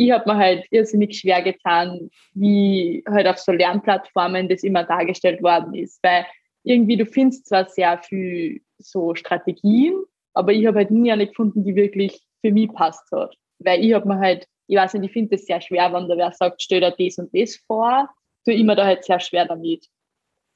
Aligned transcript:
ich 0.00 0.12
habe 0.12 0.32
mir 0.32 0.38
halt 0.38 0.66
irrsinnig 0.70 1.18
schwer 1.18 1.42
getan, 1.42 2.08
wie 2.32 3.04
halt 3.06 3.26
auf 3.26 3.36
so 3.36 3.52
Lernplattformen 3.52 4.48
das 4.48 4.62
immer 4.62 4.84
dargestellt 4.84 5.42
worden 5.42 5.74
ist. 5.74 6.02
Weil 6.02 6.24
irgendwie, 6.64 6.96
du 6.96 7.04
findest 7.04 7.46
zwar 7.46 7.68
sehr 7.68 7.98
viel 7.98 8.62
so 8.78 9.14
Strategien, 9.14 9.94
aber 10.32 10.54
ich 10.54 10.66
habe 10.66 10.78
halt 10.78 10.90
nie 10.90 11.12
eine 11.12 11.26
gefunden, 11.26 11.64
die 11.64 11.74
wirklich 11.74 12.18
für 12.40 12.50
mich 12.50 12.72
passt 12.72 13.12
hat. 13.12 13.34
Weil 13.58 13.84
ich 13.84 13.92
habe 13.92 14.08
mir 14.08 14.18
halt, 14.18 14.46
ich 14.68 14.76
weiß 14.78 14.94
nicht, 14.94 15.04
ich 15.04 15.12
finde 15.12 15.34
es 15.34 15.44
sehr 15.44 15.60
schwer, 15.60 15.92
wenn 15.92 16.08
da 16.08 16.16
wer 16.16 16.32
sagt, 16.32 16.62
stell 16.62 16.80
dir 16.80 16.94
das 16.98 17.18
und 17.18 17.28
das 17.34 17.56
vor. 17.66 18.08
Du 18.46 18.52
immer 18.52 18.76
da 18.76 18.86
halt 18.86 19.04
sehr 19.04 19.20
schwer 19.20 19.44
damit. 19.44 19.84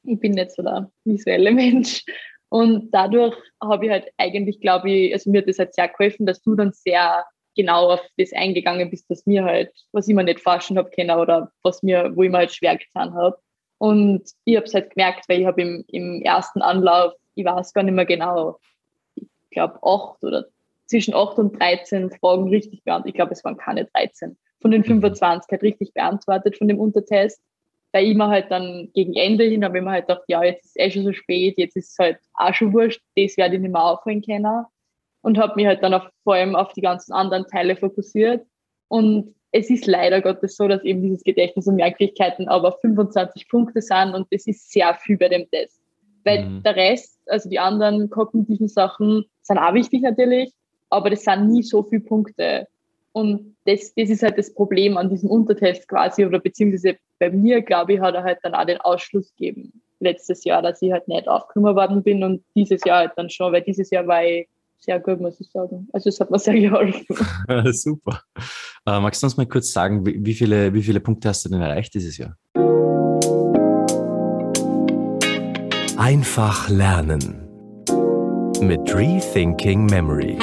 Ich 0.04 0.20
bin 0.20 0.32
nicht 0.32 0.52
so 0.52 0.62
der 0.62 0.90
visuelle 1.04 1.52
Mensch. 1.52 2.02
Und 2.48 2.90
dadurch 2.94 3.36
habe 3.62 3.84
ich 3.84 3.90
halt 3.90 4.08
eigentlich, 4.16 4.60
glaube 4.60 4.90
ich, 4.90 5.12
also 5.12 5.30
mir 5.30 5.42
hat 5.42 5.48
das 5.48 5.58
halt 5.58 5.74
sehr 5.74 5.88
geholfen, 5.88 6.24
dass 6.24 6.40
du 6.40 6.54
dann 6.54 6.72
sehr 6.72 7.26
genau 7.54 7.90
auf 7.90 8.00
das 8.16 8.32
eingegangen 8.32 8.90
bist, 8.90 9.08
was 9.08 9.26
mir 9.26 9.44
halt, 9.44 9.72
was 9.92 10.08
ich 10.08 10.14
mir 10.14 10.24
nicht 10.24 10.40
forschen 10.40 10.78
habe 10.78 10.90
können 10.90 11.18
oder 11.18 11.50
was 11.62 11.82
mir, 11.82 12.12
wo 12.14 12.22
ich 12.22 12.30
mir 12.30 12.38
halt 12.38 12.54
schwer 12.54 12.76
getan 12.76 13.14
habe. 13.14 13.38
Und 13.78 14.22
ich 14.44 14.56
habe 14.56 14.66
es 14.66 14.74
halt 14.74 14.90
gemerkt, 14.90 15.28
weil 15.28 15.40
ich 15.40 15.46
habe 15.46 15.62
im, 15.62 15.84
im 15.88 16.22
ersten 16.22 16.62
Anlauf, 16.62 17.12
ich 17.34 17.44
weiß 17.44 17.72
gar 17.72 17.82
nicht 17.82 17.94
mehr 17.94 18.06
genau, 18.06 18.58
ich 19.16 19.26
glaube 19.50 19.78
acht 19.82 20.22
oder 20.22 20.46
zwischen 20.86 21.14
acht 21.14 21.38
und 21.38 21.58
13 21.58 22.10
Fragen 22.10 22.48
richtig 22.48 22.84
beantwortet. 22.84 23.08
Ich 23.08 23.14
glaube, 23.14 23.32
es 23.32 23.44
waren 23.44 23.56
keine 23.56 23.86
13. 23.86 24.36
Von 24.60 24.70
den 24.70 24.84
25 24.84 25.50
halt 25.50 25.62
richtig 25.62 25.92
beantwortet 25.92 26.56
von 26.56 26.68
dem 26.68 26.78
Untertest. 26.78 27.42
Weil 27.92 28.06
ich 28.06 28.16
mir 28.16 28.28
halt 28.28 28.50
dann 28.50 28.90
gegen 28.92 29.14
Ende 29.14 29.44
hin 29.44 29.64
habe 29.64 29.78
ich 29.78 29.84
mir 29.84 29.92
halt 29.92 30.08
gedacht, 30.08 30.24
ja, 30.26 30.42
jetzt 30.42 30.64
ist 30.64 30.76
es 30.76 30.76
eh 30.76 30.90
schon 30.90 31.04
so 31.04 31.12
spät, 31.12 31.58
jetzt 31.58 31.76
ist 31.76 31.92
es 31.92 31.98
halt 31.98 32.18
auch 32.34 32.52
schon 32.52 32.72
wurscht, 32.72 33.00
das 33.14 33.36
werde 33.36 33.54
ich 33.54 33.60
nicht 33.60 33.70
mehr 33.70 33.84
aufholen 33.84 34.20
können 34.20 34.64
und 35.24 35.38
habe 35.38 35.54
mich 35.56 35.66
halt 35.66 35.82
dann 35.82 35.94
auf, 35.94 36.04
vor 36.22 36.34
allem 36.34 36.54
auf 36.54 36.72
die 36.74 36.82
ganzen 36.82 37.12
anderen 37.12 37.46
Teile 37.46 37.76
fokussiert. 37.76 38.46
Und 38.88 39.34
es 39.52 39.70
ist 39.70 39.86
leider 39.86 40.20
Gottes 40.20 40.56
so, 40.56 40.68
dass 40.68 40.82
eben 40.84 41.02
dieses 41.02 41.24
Gedächtnis 41.24 41.66
und 41.66 41.76
Merkfähigkeiten 41.76 42.46
aber 42.48 42.72
25 42.80 43.48
Punkte 43.48 43.80
sind 43.80 44.14
und 44.14 44.26
das 44.30 44.46
ist 44.46 44.70
sehr 44.70 44.94
viel 44.94 45.16
bei 45.16 45.28
dem 45.28 45.48
Test. 45.50 45.80
Weil 46.24 46.44
mhm. 46.44 46.62
der 46.62 46.76
Rest, 46.76 47.18
also 47.26 47.48
die 47.48 47.58
anderen 47.58 48.10
kognitiven 48.10 48.68
Sachen, 48.68 49.24
sind 49.42 49.58
auch 49.58 49.72
wichtig 49.72 50.02
natürlich, 50.02 50.52
aber 50.90 51.08
das 51.08 51.22
sind 51.22 51.48
nie 51.48 51.62
so 51.62 51.82
viele 51.82 52.02
Punkte. 52.02 52.68
Und 53.12 53.56
das, 53.64 53.94
das 53.94 54.10
ist 54.10 54.22
halt 54.22 54.36
das 54.36 54.52
Problem 54.52 54.98
an 54.98 55.08
diesem 55.08 55.30
Untertest 55.30 55.88
quasi, 55.88 56.26
oder 56.26 56.38
beziehungsweise 56.38 56.98
bei 57.18 57.30
mir, 57.30 57.62
glaube 57.62 57.94
ich, 57.94 58.00
hat 58.00 58.14
er 58.14 58.24
halt 58.24 58.40
dann 58.42 58.54
auch 58.54 58.66
den 58.66 58.80
Ausschluss 58.80 59.34
gegeben 59.36 59.72
letztes 60.00 60.44
Jahr, 60.44 60.60
dass 60.60 60.82
ich 60.82 60.92
halt 60.92 61.08
nicht 61.08 61.28
aufgenommen 61.28 61.76
worden 61.76 62.02
bin 62.02 62.22
und 62.24 62.44
dieses 62.54 62.84
Jahr 62.84 62.98
halt 62.98 63.12
dann 63.16 63.30
schon, 63.30 63.52
weil 63.52 63.62
dieses 63.62 63.90
Jahr 63.90 64.06
war 64.06 64.22
ich 64.22 64.48
sehr 64.80 65.00
gut, 65.00 65.20
muss 65.20 65.40
ich 65.40 65.50
sagen. 65.50 65.88
Also 65.92 66.08
es 66.08 66.20
hat 66.20 66.30
mir 66.30 66.38
sehr 66.38 66.60
geholfen. 66.60 67.04
Super. 67.72 68.20
Äh, 68.86 69.00
magst 69.00 69.22
du 69.22 69.26
uns 69.26 69.36
mal 69.36 69.46
kurz 69.46 69.72
sagen, 69.72 70.04
wie, 70.04 70.18
wie, 70.24 70.34
viele, 70.34 70.74
wie 70.74 70.82
viele 70.82 71.00
Punkte 71.00 71.28
hast 71.28 71.44
du 71.44 71.48
denn 71.48 71.62
erreicht 71.62 71.94
dieses 71.94 72.18
Jahr? 72.18 72.36
Einfach 75.96 76.68
lernen 76.68 77.48
mit 78.60 78.94
Rethinking 78.94 79.86
Memory. 79.86 80.38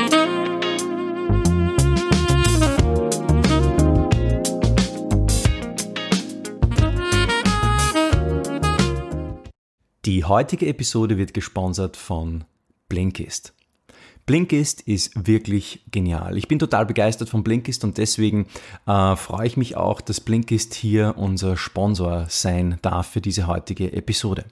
Die 10.06 10.24
heutige 10.24 10.66
Episode 10.68 11.18
wird 11.18 11.34
gesponsert 11.34 11.96
von 11.96 12.44
Blinkist. 12.90 13.54
Blinkist 14.26 14.82
ist 14.82 15.28
wirklich 15.28 15.84
genial. 15.92 16.38
Ich 16.38 16.48
bin 16.48 16.60
total 16.60 16.86
begeistert 16.86 17.30
von 17.30 17.44
Blinkist 17.44 17.84
und 17.84 17.98
deswegen 17.98 18.48
äh, 18.88 19.16
freue 19.16 19.48
ich 19.48 19.58
mich 19.58 19.76
auch, 19.76 20.00
dass 20.02 20.22
Blinkist 20.22 20.74
hier 20.74 21.16
unser 21.18 21.58
Sponsor 21.58 22.28
sein 22.30 22.78
darf 22.82 23.08
für 23.08 23.22
diese 23.22 23.48
heutige 23.48 23.92
Episode. 23.94 24.46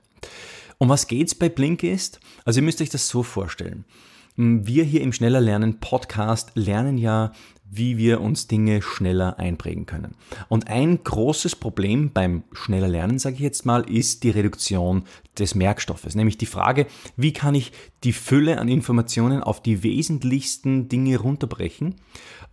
Um 0.78 0.90
was 0.90 1.08
geht's 1.08 1.36
bei 1.36 1.50
Blinkist? 1.50 2.20
Also 2.46 2.60
ihr 2.60 2.64
müsst 2.64 2.82
euch 2.82 2.90
das 2.90 3.08
so 3.08 3.24
vorstellen. 3.24 3.86
Wir 4.42 4.86
hier 4.86 5.02
im 5.02 5.12
Schneller 5.12 5.42
Lernen 5.42 5.82
Podcast 5.82 6.52
lernen 6.56 6.98
ja 6.98 7.34
wie 7.72 7.98
wir 7.98 8.22
uns 8.22 8.48
Dinge 8.48 8.82
schneller 8.82 9.38
einprägen 9.38 9.86
können. 9.86 10.16
Und 10.48 10.70
ein 10.70 11.04
großes 11.04 11.56
Problem 11.56 12.12
beim 12.12 12.44
schneller 12.52 12.88
Lernen, 12.88 13.20
sage 13.20 13.36
ich 13.36 13.42
jetzt 13.42 13.66
mal, 13.66 13.82
ist 13.82 14.24
die 14.24 14.30
Reduktion 14.30 15.04
des 15.38 15.56
Merkstoffes. 15.56 16.16
Nämlich 16.16 16.38
die 16.38 16.46
Frage, 16.46 16.88
wie 17.16 17.34
kann 17.34 17.54
ich 17.54 17.72
die 18.04 18.14
Fülle 18.14 18.60
an 18.60 18.70
Informationen 18.70 19.44
auf 19.44 19.62
die 19.62 19.84
wesentlichsten 19.84 20.90
Dinge 20.90 21.18
runterbrechen, 21.18 21.96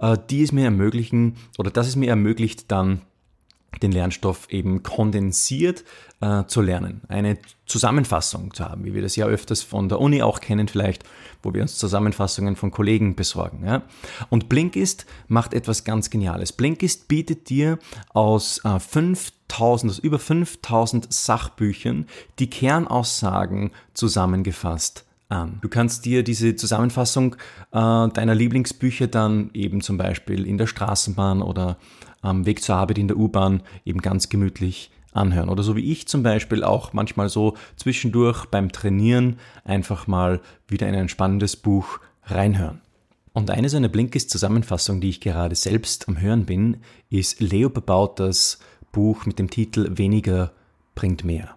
äh, 0.00 0.18
die 0.28 0.42
es 0.42 0.53
mir 0.53 0.64
ermöglichen 0.64 1.36
oder 1.56 1.70
das 1.70 1.88
es 1.88 1.97
mir 1.97 2.08
ermöglicht, 2.08 2.70
dann 2.70 3.00
den 3.82 3.93
Lernstoff 3.93 4.49
eben 4.50 4.82
kondensiert 4.82 5.84
äh, 6.21 6.44
zu 6.47 6.60
lernen. 6.60 7.03
Eine 7.09 7.38
Zusammenfassung 7.66 8.54
zu 8.54 8.65
haben, 8.65 8.84
wie 8.84 8.94
wir 8.94 9.03
das 9.03 9.16
ja 9.16 9.27
öfters 9.27 9.62
von 9.62 9.88
der 9.88 10.00
Uni 10.00 10.22
auch 10.22 10.41
kennen 10.41 10.69
vielleicht, 10.69 11.04
wo 11.43 11.53
wir 11.53 11.62
uns 11.62 11.77
Zusammenfassungen 11.77 12.56
von 12.56 12.71
Kollegen 12.71 13.16
besorgen. 13.16 13.65
Ja? 13.65 13.82
Und 14.31 14.49
Blinkist 14.49 15.06
macht 15.28 15.53
etwas 15.53 15.84
ganz 15.84 16.10
Geniales. 16.10 16.53
Blinkist 16.53 17.09
bietet 17.09 17.49
dir 17.50 17.78
aus 18.12 18.60
äh, 18.65 18.78
5000, 18.78 19.93
aus 19.93 19.98
über 19.98 20.19
5000 20.19 21.12
Sachbüchern 21.12 22.06
die 22.38 22.48
Kernaussagen 22.48 23.72
zusammengefasst 23.94 25.05
an. 25.28 25.59
Du 25.60 25.69
kannst 25.69 26.04
dir 26.04 26.22
diese 26.22 26.56
Zusammenfassung 26.56 27.34
äh, 27.72 28.09
deiner 28.09 28.34
Lieblingsbücher 28.34 29.06
dann 29.06 29.50
eben 29.54 29.81
zum 29.81 29.98
Beispiel 29.98 30.47
in 30.47 30.59
der 30.59 30.66
Straßenbahn 30.66 31.42
oder 31.42 31.78
am 32.22 32.47
Weg 32.47 32.62
zur 32.62 32.76
Arbeit 32.76 32.98
in 32.98 33.09
der 33.09 33.16
U-Bahn 33.16 33.62
eben 33.84 34.00
ganz 34.00 34.28
gemütlich 34.28 34.91
anhören. 35.12 35.48
Oder 35.48 35.62
so 35.62 35.76
wie 35.76 35.91
ich 35.91 36.06
zum 36.06 36.22
Beispiel 36.22 36.62
auch 36.62 36.92
manchmal 36.92 37.28
so 37.28 37.56
zwischendurch 37.76 38.47
beim 38.47 38.70
Trainieren 38.70 39.38
einfach 39.65 40.06
mal 40.06 40.41
wieder 40.69 40.88
in 40.88 40.94
ein 40.94 41.09
spannendes 41.09 41.56
Buch 41.56 41.98
reinhören. 42.25 42.81
Und 43.32 43.50
eine 43.50 43.69
so 43.69 43.76
eine 43.76 43.88
Blinkist-Zusammenfassung, 43.88 45.00
die 45.00 45.10
ich 45.10 45.20
gerade 45.20 45.54
selbst 45.54 46.09
am 46.09 46.20
Hören 46.20 46.47
bin, 46.47 46.78
ist 47.10 47.41
Leo 47.41 47.69
Babauters 47.69 48.59
Buch 48.92 49.26
mit 49.26 49.38
dem 49.38 49.50
Titel 49.50 49.91
Weniger 49.98 50.53
bringt 50.94 51.22
mehr. 51.22 51.54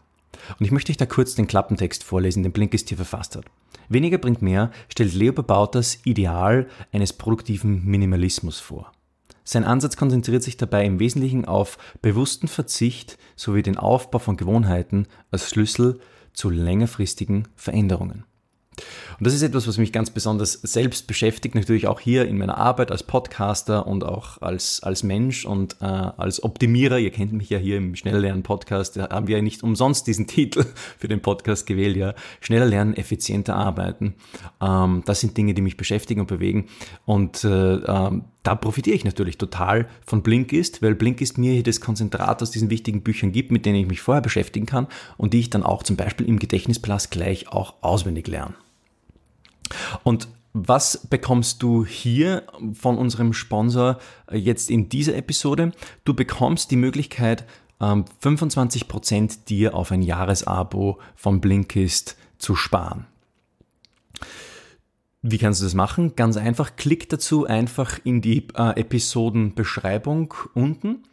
Und 0.60 0.66
ich 0.66 0.72
möchte 0.72 0.92
euch 0.92 0.98
da 0.98 1.06
kurz 1.06 1.36
den 1.36 1.48
Klappentext 1.48 2.04
vorlesen, 2.04 2.44
den 2.44 2.52
Blinkist 2.52 2.90
hier 2.90 2.98
verfasst 2.98 3.36
hat. 3.36 3.46
Weniger 3.90 4.20
bringt 4.20 4.42
mehr 4.42 4.72
stellt 4.88 5.14
Leo 5.14 5.34
Babauters 5.34 6.00
Ideal 6.06 6.68
eines 6.92 7.12
produktiven 7.12 7.84
Minimalismus 7.86 8.60
vor. 8.60 8.92
Sein 9.44 9.64
Ansatz 9.64 9.98
konzentriert 9.98 10.44
sich 10.44 10.58
dabei 10.58 10.86
im 10.86 11.00
Wesentlichen 11.00 11.46
auf 11.46 11.80
bewussten 12.04 12.48
Verzicht 12.48 13.18
sowie 13.36 13.64
den 13.64 13.78
Aufbau 13.78 14.20
von 14.20 14.38
Gewohnheiten 14.38 15.08
als 15.32 15.50
Schlüssel 15.50 16.00
zu 16.34 16.52
längerfristigen 16.52 17.48
Veränderungen. 17.56 18.26
Und 19.18 19.28
das 19.28 19.34
ist 19.34 19.42
etwas, 19.42 19.68
was 19.68 19.78
mich 19.78 19.92
ganz 19.92 20.10
besonders 20.10 20.54
selbst 20.54 21.08
beschäftigt, 21.08 21.56
natürlich 21.56 21.88
auch 21.88 22.00
hier 22.00 22.28
in 22.28 22.38
meiner 22.38 22.58
Arbeit 22.58 22.92
als 22.92 23.04
Podcaster 23.04 23.86
und 23.86 24.04
auch 24.04 24.42
als, 24.42 24.82
als 24.84 25.04
Mensch 25.04 25.46
und 25.46 25.76
äh, 25.82 25.86
als 25.86 26.44
Optimierer. 26.44 27.00
Ihr 27.00 27.12
kennt 27.12 27.34
mich 27.34 27.50
ja 27.50 27.58
hier 27.58 27.78
im 27.78 27.96
Schneller 27.96 28.20
Lernen 28.20 28.44
Podcast, 28.44 28.98
da 28.98 29.10
haben 29.10 29.28
wir 29.28 29.38
ja 29.38 29.42
nicht 29.42 29.64
umsonst 29.64 30.08
diesen 30.08 30.28
Titel 30.28 30.66
für 30.98 31.08
den 31.08 31.22
Podcast 31.22 31.66
gewählt, 31.66 31.98
ja. 31.98 32.14
Schneller 32.40 32.66
lernen, 32.66 32.94
effizienter 32.96 33.56
arbeiten. 33.56 34.16
Ähm, 34.62 35.04
das 35.06 35.20
sind 35.20 35.38
Dinge, 35.38 35.54
die 35.54 35.62
mich 35.62 35.78
beschäftigen 35.78 36.22
und 36.22 36.28
bewegen. 36.28 36.68
Und 37.06 37.44
äh, 37.44 37.76
äh, 37.76 38.22
da 38.44 38.56
profitiere 38.56 38.96
ich 38.96 39.06
natürlich 39.06 39.38
total 39.38 39.88
von 40.06 40.24
Blinkist, 40.24 40.82
weil 40.82 40.96
Blinkist 40.96 41.38
mir 41.38 41.54
hier 41.54 41.64
das 41.64 41.82
Konzentrat 41.82 42.42
aus 42.42 42.52
diesen 42.52 42.70
wichtigen 42.70 43.04
Büchern 43.04 43.32
gibt, 43.32 43.52
mit 43.52 43.66
denen 43.66 43.76
ich 43.76 43.88
mich 43.88 44.02
vorher 44.02 44.22
beschäftigen 44.22 44.66
kann 44.66 44.88
und 45.18 45.34
die 45.34 45.40
ich 45.40 45.50
dann 45.50 45.64
auch 45.64 45.84
zum 45.84 45.98
Beispiel 45.98 46.28
im 46.28 46.40
Gedächtnisplatz 46.40 47.10
gleich 47.10 47.50
auch 47.50 47.76
auswendig 47.82 48.28
lerne. 48.28 48.56
Und 50.04 50.28
was 50.54 51.08
bekommst 51.08 51.62
du 51.62 51.86
hier 51.86 52.44
von 52.74 52.98
unserem 52.98 53.34
Sponsor 53.34 54.00
äh, 54.32 54.38
jetzt 54.38 54.70
in 54.70 54.90
dieser 54.90 55.16
Episode? 55.16 55.72
Du 56.06 56.14
bekommst 56.14 56.72
die 56.72 56.76
Möglichkeit, 56.76 57.46
25% 57.80 59.14
ähm, 59.14 59.30
dir 59.48 59.74
auf 59.74 59.92
ein 59.92 60.02
Jahresabo 60.02 61.00
von 61.16 61.40
Blinkist 61.40 62.18
zu 62.38 62.56
sparen. 62.56 63.06
Wie 65.22 65.38
kannst 65.38 65.62
du 65.62 65.66
das 65.66 65.74
machen? 65.74 66.16
Ganz 66.16 66.38
einfach, 66.38 66.76
klick 66.76 67.10
dazu 67.10 67.46
einfach 67.46 68.00
in 68.04 68.22
die 68.22 68.48
äh, 68.56 68.80
Episodenbeschreibung 68.80 70.34
unten 70.54 71.04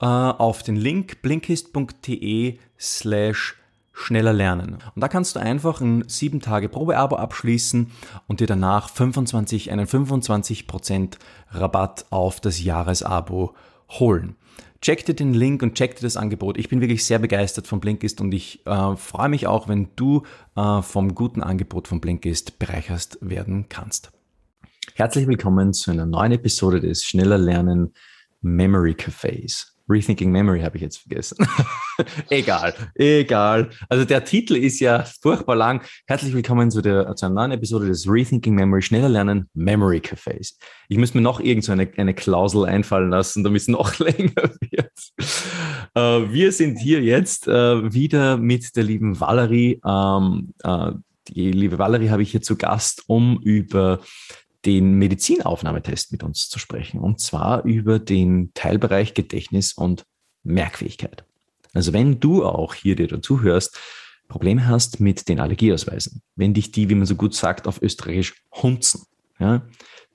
äh, 0.00 0.06
auf 0.06 0.62
den 0.62 0.76
Link 0.76 1.22
blinkist.de 1.22 2.58
slash 2.78 3.56
schneller 3.96 4.34
lernen. 4.34 4.76
Und 4.94 5.00
da 5.00 5.08
kannst 5.08 5.34
du 5.34 5.40
einfach 5.40 5.80
ein 5.80 6.04
7 6.06 6.40
Tage 6.40 6.68
Probeabo 6.68 7.16
abschließen 7.16 7.90
und 8.26 8.40
dir 8.40 8.46
danach 8.46 8.90
25, 8.90 9.72
einen 9.72 9.86
25% 9.86 11.14
Rabatt 11.50 12.04
auf 12.10 12.38
das 12.40 12.62
Jahresabo 12.62 13.54
holen. 13.88 14.36
Check 14.82 15.06
dir 15.06 15.14
den 15.14 15.32
Link 15.32 15.62
und 15.62 15.74
check 15.74 15.96
dir 15.96 16.02
das 16.02 16.18
Angebot. 16.18 16.58
Ich 16.58 16.68
bin 16.68 16.82
wirklich 16.82 17.06
sehr 17.06 17.18
begeistert 17.18 17.66
von 17.66 17.80
Blinkist 17.80 18.20
und 18.20 18.32
ich 18.34 18.64
äh, 18.66 18.96
freue 18.96 19.30
mich 19.30 19.46
auch, 19.46 19.66
wenn 19.66 19.88
du 19.96 20.24
äh, 20.56 20.82
vom 20.82 21.14
guten 21.14 21.42
Angebot 21.42 21.88
von 21.88 22.02
Blinkist 22.02 22.58
bereicherst 22.58 23.18
werden 23.22 23.70
kannst. 23.70 24.12
Herzlich 24.94 25.26
willkommen 25.26 25.72
zu 25.72 25.90
einer 25.90 26.06
neuen 26.06 26.32
Episode 26.32 26.80
des 26.80 27.02
Schneller 27.02 27.38
Lernen 27.38 27.94
Memory 28.42 28.92
Cafés. 28.92 29.75
Rethinking 29.88 30.32
Memory 30.32 30.62
habe 30.62 30.76
ich 30.76 30.82
jetzt 30.82 30.98
vergessen. 30.98 31.46
egal, 32.30 32.74
egal. 32.94 33.70
Also 33.88 34.04
der 34.04 34.24
Titel 34.24 34.56
ist 34.56 34.80
ja 34.80 35.04
furchtbar 35.22 35.54
lang. 35.54 35.82
Herzlich 36.06 36.34
willkommen 36.34 36.70
zu, 36.70 36.82
der, 36.82 37.14
zu 37.14 37.26
einer 37.26 37.36
neuen 37.36 37.52
Episode 37.52 37.86
des 37.86 38.08
Rethinking 38.08 38.54
Memory 38.54 38.82
Schneller 38.82 39.08
Lernen 39.08 39.48
Memory 39.54 39.98
Cafés. 39.98 40.54
Ich 40.88 40.98
muss 40.98 41.14
mir 41.14 41.20
noch 41.20 41.38
irgend 41.38 41.64
so 41.64 41.72
eine, 41.72 41.88
eine 41.96 42.14
Klausel 42.14 42.64
einfallen 42.64 43.10
lassen, 43.10 43.44
damit 43.44 43.62
es 43.62 43.68
noch 43.68 43.98
länger 43.98 44.50
wird. 44.60 45.12
Äh, 45.94 46.32
wir 46.32 46.50
sind 46.50 46.78
hier 46.78 47.00
jetzt 47.02 47.46
äh, 47.46 47.92
wieder 47.92 48.36
mit 48.38 48.74
der 48.74 48.82
lieben 48.82 49.20
Valerie. 49.20 49.80
Ähm, 49.86 50.52
äh, 50.64 50.92
die 51.28 51.52
liebe 51.52 51.78
Valerie 51.78 52.10
habe 52.10 52.22
ich 52.22 52.30
hier 52.32 52.42
zu 52.42 52.56
Gast, 52.56 53.04
um 53.06 53.40
über 53.40 54.00
den 54.66 54.94
Medizinaufnahmetest 54.94 56.12
mit 56.12 56.22
uns 56.22 56.48
zu 56.48 56.58
sprechen. 56.58 57.00
Und 57.00 57.20
zwar 57.20 57.64
über 57.64 57.98
den 57.98 58.50
Teilbereich 58.52 59.14
Gedächtnis 59.14 59.72
und 59.72 60.04
Merkfähigkeit. 60.42 61.24
Also 61.72 61.92
wenn 61.92 62.20
du 62.20 62.44
auch 62.44 62.74
hier, 62.74 62.96
dir 62.96 63.06
dazu 63.06 63.42
hörst, 63.42 63.78
Probleme 64.28 64.66
hast 64.66 64.98
mit 64.98 65.28
den 65.28 65.38
Allergieausweisen, 65.38 66.20
wenn 66.34 66.52
dich 66.52 66.72
die, 66.72 66.88
wie 66.88 66.96
man 66.96 67.06
so 67.06 67.14
gut 67.14 67.34
sagt, 67.34 67.68
auf 67.68 67.80
Österreichisch 67.80 68.34
hunzen, 68.50 69.02
ja, 69.38 69.62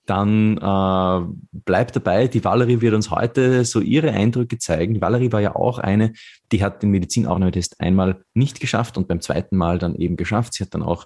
dann 0.06 0.58
äh, 0.58 1.34
bleib 1.52 1.94
dabei. 1.94 2.28
Die 2.28 2.44
Valerie 2.44 2.82
wird 2.82 2.96
uns 2.96 3.12
heute 3.12 3.64
so 3.64 3.80
ihre 3.80 4.12
Eindrücke 4.12 4.58
zeigen. 4.58 4.96
Die 4.96 5.02
Valerie 5.02 5.32
war 5.32 5.40
ja 5.40 5.56
auch 5.56 5.78
eine, 5.78 6.12
die 6.52 6.64
hat 6.64 6.84
den 6.84 6.90
Medizinaufnahmetest 6.92 7.80
einmal 7.80 8.26
nicht 8.34 8.60
geschafft 8.60 8.98
und 8.98 9.08
beim 9.08 9.22
zweiten 9.22 9.56
Mal 9.56 9.78
dann 9.78 9.96
eben 9.96 10.18
geschafft. 10.18 10.56
Sie 10.56 10.64
hat 10.64 10.74
dann 10.74 10.84
auch 10.84 11.06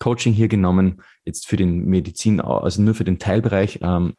Coaching 0.00 0.32
hier 0.32 0.48
genommen, 0.48 1.02
jetzt 1.24 1.46
für 1.46 1.56
den 1.56 1.84
Medizin, 1.84 2.40
also 2.40 2.82
nur 2.82 2.94
für 2.94 3.04
den 3.04 3.20
Teilbereich 3.20 3.78
ähm, 3.82 4.14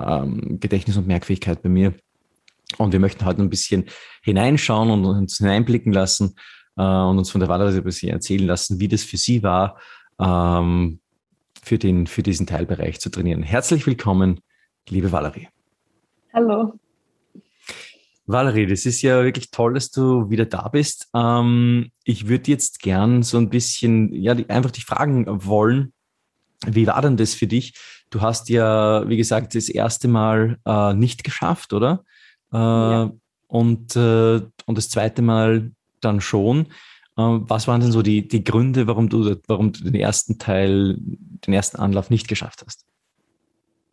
ähm, 0.00 0.58
Gedächtnis 0.60 0.96
und 0.96 1.06
Merkfähigkeit 1.06 1.62
bei 1.62 1.68
mir. 1.68 1.94
Und 2.78 2.92
wir 2.92 3.00
möchten 3.00 3.24
heute 3.26 3.42
ein 3.42 3.50
bisschen 3.50 3.84
hineinschauen 4.22 4.90
und 4.90 5.04
uns 5.04 5.36
hineinblicken 5.38 5.92
lassen 5.92 6.36
äh, 6.76 6.82
und 6.82 7.18
uns 7.18 7.30
von 7.30 7.40
der 7.40 7.48
Valerie 7.48 7.76
ein 7.76 7.84
bisschen 7.84 8.10
erzählen 8.10 8.46
lassen, 8.46 8.80
wie 8.80 8.88
das 8.88 9.02
für 9.02 9.16
sie 9.16 9.42
war, 9.42 9.78
ähm, 10.18 11.00
für, 11.62 11.78
den, 11.78 12.06
für 12.06 12.22
diesen 12.22 12.46
Teilbereich 12.46 13.00
zu 13.00 13.10
trainieren. 13.10 13.42
Herzlich 13.42 13.86
willkommen, 13.86 14.40
liebe 14.88 15.12
Valerie. 15.12 15.48
Hallo. 16.32 16.78
Valerie, 18.26 18.66
das 18.66 18.86
ist 18.86 19.02
ja 19.02 19.22
wirklich 19.22 19.50
toll, 19.50 19.74
dass 19.74 19.90
du 19.90 20.30
wieder 20.30 20.46
da 20.46 20.68
bist. 20.68 21.08
Ähm, 21.14 21.90
ich 22.04 22.28
würde 22.28 22.50
jetzt 22.50 22.80
gern 22.80 23.22
so 23.22 23.36
ein 23.36 23.50
bisschen, 23.50 24.12
ja, 24.14 24.34
die, 24.34 24.48
einfach 24.48 24.70
dich 24.70 24.86
fragen 24.86 25.26
wollen, 25.44 25.92
wie 26.66 26.86
war 26.86 27.02
denn 27.02 27.16
das 27.16 27.34
für 27.34 27.46
dich? 27.46 27.74
Du 28.10 28.22
hast 28.22 28.48
ja, 28.48 29.06
wie 29.08 29.16
gesagt, 29.16 29.54
das 29.54 29.68
erste 29.68 30.08
Mal 30.08 30.58
äh, 30.64 30.94
nicht 30.94 31.24
geschafft, 31.24 31.72
oder? 31.72 32.04
Äh, 32.52 32.56
ja. 32.56 33.12
und, 33.48 33.96
äh, 33.96 34.40
und 34.66 34.78
das 34.78 34.88
zweite 34.88 35.20
Mal 35.20 35.72
dann 36.00 36.20
schon. 36.20 36.66
Äh, 37.16 37.22
was 37.22 37.68
waren 37.68 37.80
denn 37.80 37.92
so 37.92 38.02
die, 38.02 38.26
die 38.26 38.44
Gründe, 38.44 38.86
warum 38.86 39.08
du, 39.08 39.36
warum 39.46 39.72
du 39.72 39.84
den 39.84 39.94
ersten 39.94 40.38
Teil, 40.38 40.96
den 40.98 41.52
ersten 41.52 41.78
Anlauf 41.78 42.08
nicht 42.08 42.28
geschafft 42.28 42.62
hast? 42.64 42.83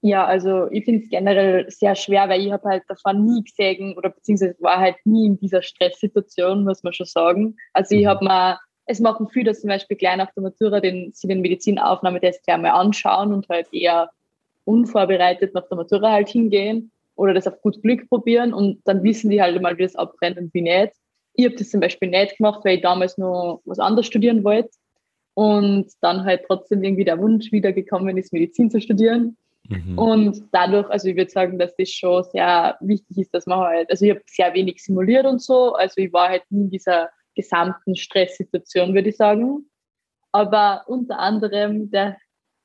Ja, 0.01 0.25
also 0.25 0.67
ich 0.71 0.85
finde 0.85 1.03
es 1.03 1.09
generell 1.09 1.69
sehr 1.69 1.93
schwer, 1.95 2.27
weil 2.27 2.41
ich 2.41 2.51
habe 2.51 2.67
halt 2.67 2.83
davon 2.87 3.23
nie 3.23 3.43
gesehen 3.43 3.95
oder 3.95 4.09
beziehungsweise 4.09 4.55
war 4.59 4.79
halt 4.79 4.95
nie 5.05 5.27
in 5.27 5.39
dieser 5.39 5.61
Stresssituation, 5.61 6.63
muss 6.63 6.81
man 6.83 6.93
schon 6.93 7.05
sagen. 7.05 7.55
Also 7.73 7.95
ich 7.95 8.05
mhm. 8.05 8.07
habe 8.07 8.25
mal, 8.25 8.59
es 8.87 8.99
machen 8.99 9.29
viele 9.29 9.53
zum 9.53 9.67
Beispiel 9.67 9.97
gleich 9.97 10.17
nach 10.17 10.31
der 10.33 10.41
Matura 10.41 10.79
den, 10.79 11.11
sie 11.13 11.27
den 11.27 11.41
Medizinaufnahmetest 11.41 12.43
gleich 12.43 12.57
mal 12.57 12.71
anschauen 12.71 13.31
und 13.31 13.47
halt 13.47 13.71
eher 13.71 14.09
unvorbereitet 14.65 15.53
nach 15.53 15.67
der 15.67 15.77
Matura 15.77 16.11
halt 16.11 16.29
hingehen 16.29 16.91
oder 17.15 17.35
das 17.35 17.47
auf 17.47 17.61
gut 17.61 17.81
Glück 17.83 18.09
probieren 18.09 18.53
und 18.53 18.81
dann 18.85 19.03
wissen 19.03 19.29
die 19.29 19.41
halt 19.41 19.61
mal, 19.61 19.77
wie 19.77 19.83
das 19.83 19.95
abbrennt 19.95 20.37
und 20.37 20.51
wie 20.55 20.61
nicht. 20.61 20.93
Ich 21.33 21.45
habe 21.45 21.55
das 21.55 21.69
zum 21.69 21.79
Beispiel 21.79 22.09
nicht 22.09 22.37
gemacht, 22.37 22.61
weil 22.63 22.77
ich 22.77 22.81
damals 22.81 23.19
noch 23.19 23.61
was 23.65 23.79
anderes 23.79 24.07
studieren 24.07 24.43
wollte 24.43 24.71
und 25.35 25.91
dann 26.01 26.23
halt 26.23 26.41
trotzdem 26.47 26.83
irgendwie 26.83 27.05
der 27.05 27.19
Wunsch 27.19 27.51
wieder 27.51 27.71
gekommen 27.71 28.17
ist, 28.17 28.33
Medizin 28.33 28.71
zu 28.71 28.81
studieren. 28.81 29.37
Mhm. 29.71 29.97
Und 29.97 30.43
dadurch, 30.51 30.89
also 30.89 31.07
ich 31.07 31.15
würde 31.15 31.31
sagen, 31.31 31.57
dass 31.57 31.75
das 31.77 31.89
schon 31.89 32.23
sehr 32.23 32.77
wichtig 32.81 33.17
ist, 33.17 33.33
dass 33.33 33.45
man 33.45 33.59
halt, 33.59 33.89
also 33.89 34.05
ich 34.05 34.11
habe 34.11 34.21
sehr 34.27 34.53
wenig 34.53 34.83
simuliert 34.83 35.25
und 35.25 35.41
so, 35.41 35.73
also 35.73 36.01
ich 36.01 36.11
war 36.11 36.29
halt 36.29 36.43
nie 36.49 36.63
in 36.63 36.69
dieser 36.69 37.09
gesamten 37.35 37.95
Stresssituation, 37.95 38.93
würde 38.93 39.09
ich 39.09 39.17
sagen. 39.17 39.69
Aber 40.33 40.83
unter 40.87 41.19
anderem 41.19 41.89
der, 41.89 42.17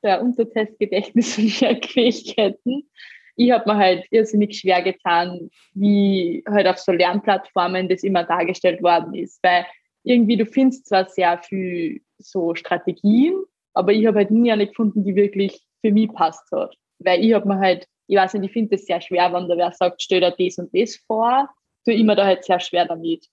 der 0.02 0.20
Untertest 0.20 0.78
Gedächtnis 0.78 1.38
und 1.38 1.60
Merkfähigkeiten. 1.60 2.88
Ich 3.38 3.50
habe 3.50 3.70
mir 3.70 3.76
halt 3.76 4.06
irrsinnig 4.10 4.58
schwer 4.58 4.80
getan, 4.80 5.50
wie 5.74 6.42
halt 6.48 6.66
auf 6.66 6.78
so 6.78 6.90
Lernplattformen 6.90 7.86
das 7.86 8.02
immer 8.02 8.24
dargestellt 8.24 8.82
worden 8.82 9.12
ist. 9.12 9.42
Weil 9.42 9.66
irgendwie 10.04 10.38
du 10.38 10.46
findest 10.46 10.86
zwar 10.86 11.06
sehr 11.06 11.36
viel 11.42 12.00
so 12.16 12.54
Strategien, 12.54 13.34
aber 13.74 13.92
ich 13.92 14.06
habe 14.06 14.20
halt 14.20 14.30
nie 14.30 14.50
eine 14.50 14.66
gefunden, 14.66 15.04
die 15.04 15.14
wirklich 15.16 15.60
für 15.82 15.92
mich 15.92 16.10
passt 16.14 16.50
hat 16.50 16.74
weil 16.98 17.24
ich 17.24 17.34
habe 17.34 17.48
mir 17.48 17.58
halt, 17.58 17.86
ich 18.06 18.16
weiß 18.16 18.34
nicht, 18.34 18.46
ich 18.46 18.52
finde 18.52 18.76
das 18.76 18.86
sehr 18.86 19.00
schwer, 19.00 19.32
wenn 19.32 19.48
da 19.48 19.56
wer 19.56 19.72
sagt, 19.72 20.02
stell 20.02 20.20
dir 20.20 20.34
das 20.36 20.58
und 20.58 20.74
das 20.74 20.96
vor, 21.06 21.48
tue 21.84 21.94
ich 21.94 22.04
mir 22.04 22.16
da 22.16 22.24
halt 22.24 22.44
sehr 22.44 22.60
schwer 22.60 22.86
damit. 22.86 23.26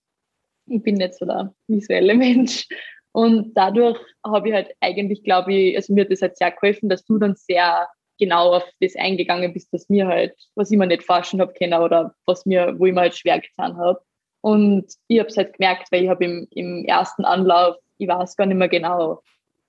Ich 0.68 0.81
bin 0.81 0.95
nicht 0.95 1.15
so 1.15 1.25
der 1.25 1.54
visuelle 1.68 2.13
Mensch. 2.15 2.68
Und 3.12 3.54
dadurch 3.54 4.00
habe 4.25 4.50
ich 4.50 4.54
halt 4.56 4.75
eigentlich, 4.80 5.24
glaube 5.24 5.54
ich, 5.54 5.75
also 5.75 5.94
mir 5.94 6.04
hat 6.04 6.12
das 6.12 6.21
halt 6.21 6.38
sehr 6.38 6.51
geholfen, 6.51 6.89
dass 6.89 7.06
du 7.06 7.19
dann 7.19 7.36
sehr 7.36 7.88
genau 8.18 8.54
auf 8.54 8.63
das 8.80 8.95
eingegangen 8.95 9.54
bist, 9.54 9.71
was 9.71 9.89
mir 9.89 10.07
halt, 10.07 10.36
was 10.56 10.71
ich 10.71 10.77
mir 10.77 10.88
nicht 10.88 11.04
forschen 11.04 11.42
habe 11.42 11.54
können 11.54 11.80
oder 11.80 12.16
was 12.25 12.45
mir, 12.45 12.75
wo 12.80 12.86
ich 12.86 12.94
mir 12.94 13.01
halt 13.01 13.16
schwer 13.16 13.39
getan 13.39 13.77
habe. 13.77 14.01
Und 14.42 14.92
ich 15.07 15.19
habe 15.19 15.30
es 15.30 15.38
halt 15.38 15.54
gemerkt, 15.54 15.92
weil 15.92 16.04
ich 16.04 16.09
habe 16.09 16.25
im, 16.25 16.48
im 16.51 16.86
ersten 16.86 17.24
Anlauf, 17.24 17.75
ich 17.98 18.07
weiß 18.07 18.36
gar 18.36 18.45
nicht 18.45 18.57
mehr 18.57 18.68
genau, 18.68 19.21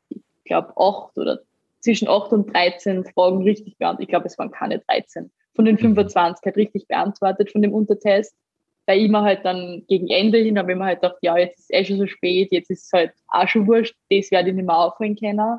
ich 0.08 0.20
glaube 0.44 0.72
acht 0.76 1.16
oder 1.16 1.40
zwischen 1.84 2.08
8 2.08 2.32
und 2.32 2.52
13 2.52 3.04
Fragen 3.04 3.42
richtig 3.42 3.76
beantwortet. 3.78 4.02
Ich 4.04 4.08
glaube, 4.08 4.26
es 4.26 4.38
waren 4.38 4.50
keine 4.50 4.80
13. 4.80 5.30
Von 5.54 5.64
den 5.66 5.78
25 5.78 6.16
mhm. 6.16 6.46
halt 6.46 6.56
richtig 6.56 6.88
beantwortet 6.88 7.52
von 7.52 7.62
dem 7.62 7.72
Untertest. 7.72 8.34
Weil 8.86 9.00
ich 9.00 9.10
mir 9.10 9.22
halt 9.22 9.44
dann 9.44 9.84
gegen 9.86 10.08
Ende 10.08 10.38
hin 10.38 10.58
habe 10.58 10.72
ich 10.72 10.78
mir 10.78 10.84
halt 10.84 11.00
gedacht, 11.00 11.18
ja, 11.22 11.38
jetzt 11.38 11.58
ist 11.58 11.70
es 11.70 11.78
eh 11.78 11.84
schon 11.84 11.98
so 11.98 12.06
spät, 12.06 12.52
jetzt 12.52 12.70
ist 12.70 12.84
es 12.84 12.92
halt 12.92 13.12
auch 13.28 13.48
schon 13.48 13.66
wurscht, 13.66 13.96
das 14.10 14.30
werde 14.30 14.50
ich 14.50 14.54
nicht 14.54 14.66
mehr 14.66 14.76
aufholen 14.76 15.16
können. 15.16 15.58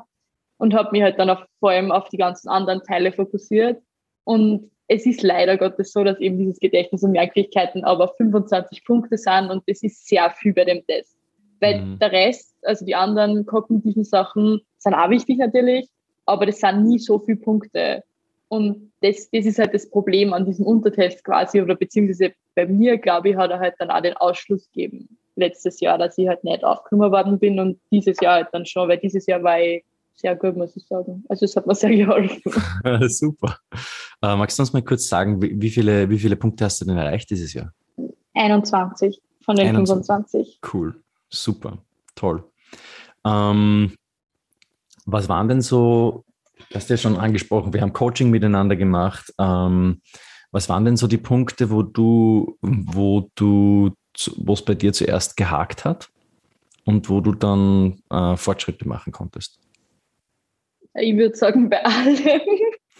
Und 0.58 0.74
habe 0.74 0.90
mich 0.92 1.02
halt 1.02 1.18
dann 1.18 1.30
auf, 1.30 1.44
vor 1.58 1.70
allem 1.70 1.90
auf 1.90 2.08
die 2.08 2.18
ganzen 2.18 2.48
anderen 2.48 2.82
Teile 2.82 3.12
fokussiert. 3.12 3.82
Und 4.24 4.70
es 4.88 5.06
ist 5.06 5.22
leider 5.22 5.56
Gottes 5.56 5.92
so, 5.92 6.04
dass 6.04 6.18
eben 6.20 6.38
dieses 6.38 6.60
Gedächtnis 6.60 7.02
und 7.02 7.12
Merkfähigkeiten 7.12 7.84
aber 7.84 8.08
25 8.16 8.84
Punkte 8.84 9.18
sind 9.18 9.50
und 9.50 9.64
das 9.66 9.82
ist 9.82 10.06
sehr 10.06 10.30
viel 10.30 10.54
bei 10.54 10.64
dem 10.64 10.86
Test. 10.86 11.16
Weil 11.60 11.80
mhm. 11.80 11.98
der 11.98 12.12
Rest, 12.12 12.54
also 12.62 12.84
die 12.84 12.94
anderen 12.94 13.44
kognitiven 13.46 14.04
Sachen, 14.04 14.60
sind 14.78 14.94
auch 14.94 15.10
wichtig 15.10 15.38
natürlich, 15.38 15.88
aber 16.26 16.46
das 16.46 16.58
sind 16.58 16.84
nie 16.84 16.98
so 16.98 17.18
viele 17.18 17.38
Punkte. 17.38 18.04
Und 18.48 18.92
das, 19.00 19.28
das 19.30 19.46
ist 19.46 19.58
halt 19.58 19.74
das 19.74 19.88
Problem 19.90 20.32
an 20.32 20.44
diesem 20.44 20.66
Untertest 20.66 21.24
quasi, 21.24 21.60
oder 21.60 21.74
beziehungsweise 21.74 22.32
bei 22.54 22.66
mir, 22.66 22.98
glaube 22.98 23.30
ich, 23.30 23.36
hat 23.36 23.50
er 23.50 23.58
halt 23.58 23.74
dann 23.78 23.90
auch 23.90 24.02
den 24.02 24.16
Ausschluss 24.16 24.70
gegeben 24.72 25.08
letztes 25.36 25.80
Jahr, 25.80 25.98
dass 25.98 26.16
ich 26.18 26.28
halt 26.28 26.44
nicht 26.44 26.64
aufgenommen 26.64 27.12
worden 27.12 27.38
bin 27.38 27.60
und 27.60 27.78
dieses 27.90 28.18
Jahr 28.20 28.36
halt 28.36 28.48
dann 28.52 28.66
schon, 28.66 28.88
weil 28.88 28.98
dieses 28.98 29.26
Jahr 29.26 29.42
war 29.42 29.60
ich 29.60 29.84
sehr 30.14 30.34
gut, 30.34 30.56
muss 30.56 30.74
ich 30.76 30.86
sagen. 30.86 31.24
Also 31.28 31.44
es 31.44 31.54
hat 31.56 31.66
mir 31.66 31.74
sehr 31.74 31.90
geholfen. 31.96 32.40
Super. 33.08 33.58
Äh, 34.22 34.34
magst 34.36 34.58
du 34.58 34.62
uns 34.62 34.72
mal 34.72 34.82
kurz 34.82 35.08
sagen, 35.08 35.40
wie, 35.42 35.60
wie, 35.60 35.70
viele, 35.70 36.08
wie 36.08 36.18
viele 36.18 36.36
Punkte 36.36 36.64
hast 36.64 36.80
du 36.80 36.86
denn 36.86 36.96
erreicht 36.96 37.30
dieses 37.30 37.52
Jahr? 37.52 37.72
21 38.34 39.20
von 39.42 39.56
den 39.56 39.68
21. 39.68 40.06
25. 40.06 40.60
Cool, 40.72 41.02
super, 41.28 41.78
toll. 42.14 42.44
Ähm, 43.24 43.92
was 45.06 45.28
waren 45.28 45.48
denn 45.48 45.62
so, 45.62 46.24
du 46.68 46.74
hast 46.74 46.90
ja 46.90 46.96
schon 46.96 47.16
angesprochen, 47.16 47.72
wir 47.72 47.80
haben 47.80 47.92
Coaching 47.92 48.30
miteinander 48.30 48.76
gemacht. 48.76 49.32
Ähm, 49.38 50.02
was 50.50 50.68
waren 50.68 50.84
denn 50.84 50.96
so 50.96 51.06
die 51.06 51.16
Punkte, 51.16 51.70
wo 51.70 51.82
du, 51.82 52.58
wo 52.60 53.30
du, 53.36 53.92
wo 54.36 54.52
es 54.52 54.64
bei 54.64 54.74
dir 54.74 54.92
zuerst 54.92 55.36
gehakt 55.36 55.84
hat 55.84 56.08
und 56.84 57.08
wo 57.08 57.20
du 57.20 57.32
dann 57.32 58.00
äh, 58.10 58.36
Fortschritte 58.36 58.86
machen 58.86 59.12
konntest? 59.12 59.60
Ich 60.94 61.16
würde 61.16 61.36
sagen, 61.36 61.70
bei 61.70 61.84
allem. 61.84 62.40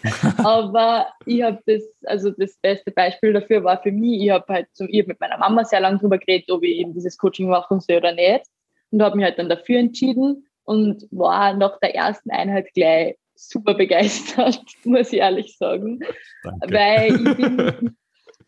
Aber 0.37 1.07
ich 1.25 1.41
habe 1.41 1.59
das, 1.65 1.81
also 2.05 2.29
das 2.29 2.55
beste 2.61 2.91
Beispiel 2.91 3.33
dafür 3.33 3.63
war 3.63 3.81
für 3.81 3.91
mich, 3.91 4.21
ich 4.21 4.29
habe 4.29 4.45
halt 4.53 4.67
zum, 4.73 4.87
ich 4.89 4.99
hab 4.99 5.07
mit 5.07 5.19
meiner 5.19 5.39
Mama 5.39 5.65
sehr 5.65 5.79
lange 5.79 5.97
darüber 5.97 6.19
geredet, 6.19 6.51
ob 6.51 6.63
ich 6.63 6.77
eben 6.77 6.93
dieses 6.93 7.17
Coaching 7.17 7.49
machen 7.49 7.79
soll 7.79 7.97
oder 7.97 8.13
nicht. 8.13 8.45
Und 8.91 9.01
habe 9.01 9.17
mich 9.17 9.25
halt 9.25 9.39
dann 9.39 9.49
dafür 9.49 9.79
entschieden 9.79 10.46
und 10.67 11.07
war 11.11 11.53
nach 11.53 11.79
der 11.79 11.95
ersten 11.95 12.29
Einheit 12.29 12.73
gleich 12.73 13.15
super 13.35 13.73
begeistert, 13.73 14.61
muss 14.83 15.13
ich 15.13 15.19
ehrlich 15.19 15.57
sagen. 15.57 15.99
Danke. 16.43 16.73
Weil 16.73 17.15
ich 17.15 17.37
bin, 17.37 17.95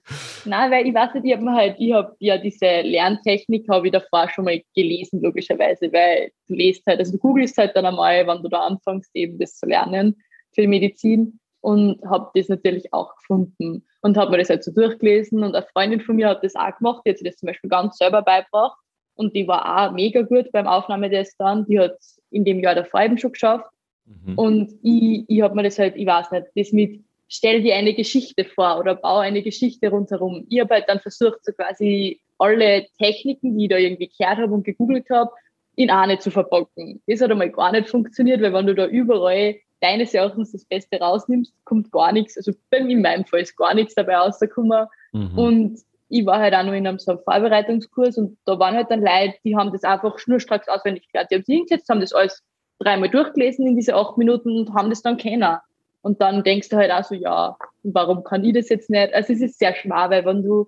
Nein, 0.46 0.72
weil 0.72 0.88
ich 0.88 0.94
weiß 0.94 1.14
nicht, 1.14 1.26
ich 1.26 1.34
habe 1.34 1.52
halt, 1.52 1.76
ich 1.80 1.94
habe 1.94 2.16
ja 2.20 2.38
diese 2.38 2.82
Lerntechnik, 2.82 3.70
habe 3.70 3.88
ich 3.88 3.94
davor 3.94 4.28
schon 4.30 4.46
mal 4.46 4.62
gelesen, 4.76 5.22
logischerweise, 5.22 5.94
weil 5.94 6.32
du 6.48 6.56
lest 6.56 6.86
halt, 6.88 7.00
also 7.00 7.14
du 7.14 7.20
googelst 7.20 7.58
halt 7.58 7.76
dann 7.76 7.86
einmal, 7.86 8.26
wann 8.28 8.42
du 8.42 8.50
da 8.50 8.62
anfängst, 8.62 9.12
eben 9.14 9.38
das 9.38 9.56
zu 9.56 9.66
lernen 9.66 10.18
für 10.54 10.62
die 10.62 10.68
Medizin 10.68 11.40
und 11.62 12.02
habe 12.06 12.32
das 12.34 12.50
natürlich 12.50 12.92
auch 12.92 13.16
gefunden. 13.16 13.86
und 14.02 14.18
habe 14.18 14.32
mir 14.32 14.40
das 14.40 14.50
halt 14.50 14.64
so 14.64 14.72
durchgelesen 14.72 15.44
und 15.44 15.56
eine 15.56 15.66
Freundin 15.72 16.02
von 16.02 16.16
mir 16.16 16.28
hat 16.28 16.44
das 16.44 16.56
auch 16.56 16.76
gemacht, 16.78 17.04
die 17.06 17.12
hat 17.12 17.20
sich 17.20 17.30
das 17.30 17.38
zum 17.38 17.48
Beispiel 17.48 17.70
ganz 17.70 17.98
selber 17.98 18.24
beigebracht 18.24 18.78
und 19.20 19.36
die 19.36 19.48
war 19.48 19.90
auch 19.90 19.92
mega 19.94 20.22
gut 20.22 20.52
beim 20.52 20.66
Aufnahmetest 20.66 21.36
dann, 21.40 21.66
die 21.66 21.80
hat 21.80 21.98
in 22.32 22.46
dem 22.46 22.60
Jahr 22.60 22.76
der 22.76 22.86
Farben 22.86 23.18
schon 23.18 23.34
geschafft 23.34 23.70
mhm. 24.06 24.38
und 24.38 24.72
ich, 24.82 25.26
ich 25.28 25.42
habe 25.42 25.56
mir 25.56 25.64
das 25.64 25.78
halt, 25.78 25.96
ich 25.98 26.08
weiß 26.08 26.32
nicht, 26.32 26.48
das 26.56 26.72
mit 26.72 27.02
stell 27.28 27.62
dir 27.62 27.76
eine 27.76 27.94
Geschichte 27.94 28.44
vor 28.44 28.80
oder 28.80 28.96
baue 28.96 29.22
eine 29.22 29.44
Geschichte 29.44 29.90
rundherum. 29.90 30.48
Ich 30.50 30.60
habe 30.60 30.74
halt 30.74 30.86
dann 30.88 31.00
versucht, 31.00 31.46
so 31.46 31.52
quasi 31.52 32.20
alle 32.40 32.88
Techniken, 32.98 33.58
die 33.58 33.66
ich 33.66 33.70
da 33.70 33.78
irgendwie 33.78 34.10
gehört 34.18 34.40
habe 34.40 34.54
und 34.54 34.64
gegoogelt 34.64 35.10
habe, 35.12 35.30
in 35.76 35.92
eine 35.92 36.18
zu 36.18 36.32
verpacken. 36.32 37.02
Das 37.08 37.22
hat 37.22 37.32
einmal 37.32 37.52
gar 37.52 37.72
nicht 37.72 37.90
funktioniert, 37.90 38.42
weil 38.42 38.54
wenn 38.54 38.66
du 38.66 38.74
da 38.74 38.88
überall 38.88 39.56
deines 39.80 40.14
Erachtens 40.14 40.52
das 40.52 40.66
Beste 40.66 41.00
rausnimmst, 41.00 41.54
kommt 41.64 41.92
gar 41.92 42.12
nichts. 42.12 42.36
Also 42.36 42.52
bei 42.70 42.84
mir 42.84 42.98
in 42.98 43.02
meinem 43.02 43.26
Fall 43.26 43.42
ist 43.42 43.56
gar 43.56 43.74
nichts 43.74 43.96
dabei 43.96 44.18
rausgekommen. 44.18 44.88
Mhm. 45.14 45.38
Und 45.38 45.80
ich 46.10 46.26
war 46.26 46.40
halt 46.40 46.54
auch 46.54 46.64
noch 46.64 46.74
in 46.74 46.88
einem 46.88 47.00
so 47.00 47.18
Vorbereitungskurs 47.18 48.18
und 48.18 48.38
da 48.46 48.58
waren 48.60 48.76
halt 48.76 48.90
dann 48.90 49.02
Leute, 49.02 49.36
die 49.44 49.56
haben 49.56 49.72
das 49.72 49.84
einfach 49.84 50.18
schnurstracks 50.18 50.68
auswendig 50.68 51.08
gelernt. 51.12 51.32
Die 51.32 51.36
haben 51.36 51.44
sich 51.44 51.56
hingesetzt, 51.56 51.90
haben 51.90 52.02
das 52.02 52.14
alles 52.14 52.44
dreimal 52.80 53.10
durchgelesen 53.10 53.68
in 53.68 53.76
diese 53.76 53.96
acht 53.96 54.18
Minuten 54.18 54.58
und 54.58 54.74
haben 54.74 54.90
das 54.90 55.02
dann 55.02 55.18
kennen. 55.18 55.58
Und 56.02 56.22
dann 56.22 56.44
denkst 56.44 56.70
du 56.70 56.78
halt 56.78 56.92
auch 56.92 57.04
so, 57.04 57.14
ja, 57.14 57.58
warum 57.84 58.24
kann 58.24 58.44
ich 58.44 58.54
das 58.54 58.70
jetzt 58.70 58.90
nicht? 58.90 59.14
Also 59.14 59.34
es 59.34 59.42
ist 59.42 59.60
sehr 59.60 59.76
schwer, 59.76 60.10
weil 60.10 60.26
wenn 60.26 60.44
du 60.44 60.68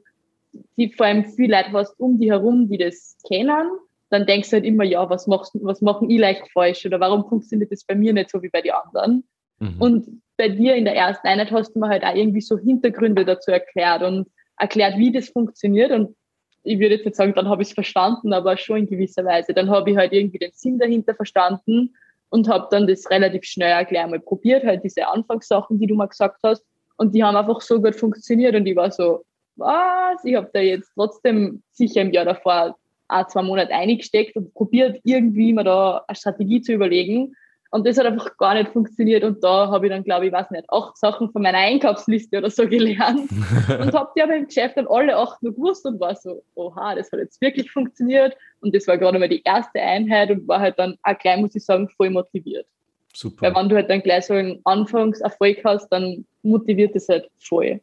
die 0.78 0.90
vor 0.90 1.06
allem 1.06 1.26
viele 1.26 1.58
Leute 1.58 1.72
hast 1.72 2.00
um 2.00 2.20
die 2.20 2.30
herum, 2.30 2.70
die 2.70 2.78
das 2.78 3.18
kennen, 3.28 3.70
dann 4.10 4.26
denkst 4.26 4.50
du 4.50 4.58
halt 4.58 4.66
immer, 4.66 4.84
ja, 4.84 5.10
was 5.10 5.26
machst 5.28 5.54
was 5.62 5.82
machen 5.82 6.10
ich 6.10 6.20
leicht 6.20 6.44
falsch 6.52 6.86
oder 6.86 7.00
warum 7.00 7.28
funktioniert 7.28 7.72
das 7.72 7.86
bei 7.86 7.96
mir 7.96 8.12
nicht 8.12 8.30
so 8.30 8.44
wie 8.44 8.50
bei 8.50 8.62
den 8.62 8.74
anderen? 8.74 9.24
Mhm. 9.60 9.76
Und 9.80 10.22
bei 10.38 10.50
dir 10.50 10.76
in 10.76 10.84
der 10.84 10.96
ersten 10.96 11.26
Einheit 11.28 11.52
hast 11.52 11.74
du 11.74 11.80
mir 11.80 11.88
halt 11.88 12.04
auch 12.04 12.14
irgendwie 12.14 12.42
so 12.42 12.58
Hintergründe 12.58 13.24
dazu 13.24 13.52
erklärt 13.52 14.04
und 14.04 14.28
erklärt, 14.58 14.98
wie 14.98 15.12
das 15.12 15.30
funktioniert. 15.30 15.92
Und 15.92 16.16
ich 16.64 16.80
würde 16.80 16.96
jetzt 16.96 17.06
nicht 17.06 17.16
sagen, 17.16 17.34
dann 17.34 17.50
habe 17.50 17.62
ich 17.62 17.70
es 17.70 17.74
verstanden, 17.74 18.34
aber 18.34 18.58
schon 18.58 18.80
in 18.80 18.88
gewisser 18.88 19.26
Weise. 19.26 19.54
Dann 19.54 19.70
habe 19.70 19.92
ich 19.92 19.98
halt 19.98 20.14
irgendwie 20.14 20.40
den 20.40 20.52
Sinn 20.54 20.78
dahinter 20.78 21.16
verstanden 21.16 21.96
und 22.30 22.48
habe 22.48 22.68
dann 22.72 22.88
das 22.88 23.10
relativ 23.10 23.44
schnell 23.44 23.86
gleich 23.86 24.08
mal 24.08 24.20
probiert, 24.20 24.64
halt 24.64 24.84
diese 24.84 25.08
Anfangssachen, 25.08 25.80
die 25.80 25.88
du 25.88 25.96
mal 25.96 26.08
gesagt 26.08 26.40
hast. 26.44 26.66
Und 26.98 27.16
die 27.16 27.24
haben 27.24 27.36
einfach 27.36 27.62
so 27.62 27.82
gut 27.82 27.96
funktioniert 27.96 28.56
und 28.56 28.66
ich 28.66 28.76
war 28.76 28.92
so, 28.92 29.24
was? 29.56 30.24
Ich 30.24 30.36
habe 30.36 30.50
da 30.54 30.60
jetzt 30.60 30.92
trotzdem 30.94 31.64
sicher 31.72 32.02
im 32.02 32.12
Jahr 32.12 32.26
davor 32.26 32.78
ein, 33.08 33.28
zwei 33.28 33.42
Monate 33.42 33.74
eingesteckt 33.74 34.36
und 34.36 34.54
probiert, 34.54 35.00
irgendwie 35.04 35.52
mir 35.54 35.64
da 35.64 36.04
eine 36.08 36.16
Strategie 36.16 36.62
zu 36.62 36.74
überlegen. 36.74 37.36
Und 37.72 37.88
das 37.88 37.98
hat 37.98 38.06
einfach 38.06 38.36
gar 38.38 38.54
nicht 38.54 38.70
funktioniert. 38.72 39.24
Und 39.24 39.42
da 39.44 39.70
habe 39.70 39.86
ich 39.86 39.92
dann, 39.92 40.04
glaube 40.04 40.28
ich, 40.28 40.34
weiß 40.34 40.52
nicht, 40.52 40.66
acht 40.70 40.98
Sachen 40.98 41.32
von 41.32 41.42
meiner 41.42 41.58
Einkaufsliste 41.58 42.38
oder 42.38 42.50
so 42.50 42.68
gelernt. 42.70 43.32
und 43.80 43.94
habe 43.94 44.12
die 44.16 44.22
aber 44.22 44.36
im 44.36 44.46
Geschäft 44.46 44.76
dann 44.76 44.88
alle 44.88 45.16
acht 45.16 45.42
nur 45.42 45.56
gewusst 45.56 45.86
und 45.86 46.00
war 46.00 46.14
so, 46.16 46.44
oha, 46.56 46.96
das 46.96 47.12
hat 47.12 47.20
jetzt 47.20 47.40
wirklich 47.40 47.72
funktioniert. 47.72 48.36
Und 48.60 48.76
das 48.76 48.88
war 48.88 48.98
gerade 48.98 49.18
mal 49.18 49.30
die 49.30 49.42
erste 49.44 49.82
Einheit 49.82 50.30
und 50.32 50.48
war 50.50 50.60
halt 50.60 50.78
dann 50.78 50.98
auch 51.04 51.18
gleich, 51.18 51.40
muss 51.40 51.56
ich 51.56 51.64
sagen, 51.64 51.88
voll 51.96 52.10
motiviert. 52.10 52.68
Super. 53.14 53.48
Weil 53.48 53.56
wenn 53.56 53.70
du 53.70 53.76
halt 53.76 53.90
dann 53.90 54.02
gleich 54.02 54.26
so 54.26 54.34
einen 54.34 54.60
Anfangserfolg 54.66 55.64
hast, 55.64 55.88
dann 55.90 56.26
motiviert 56.44 56.94
das 56.94 57.08
halt 57.08 57.30
voll. 57.40 57.80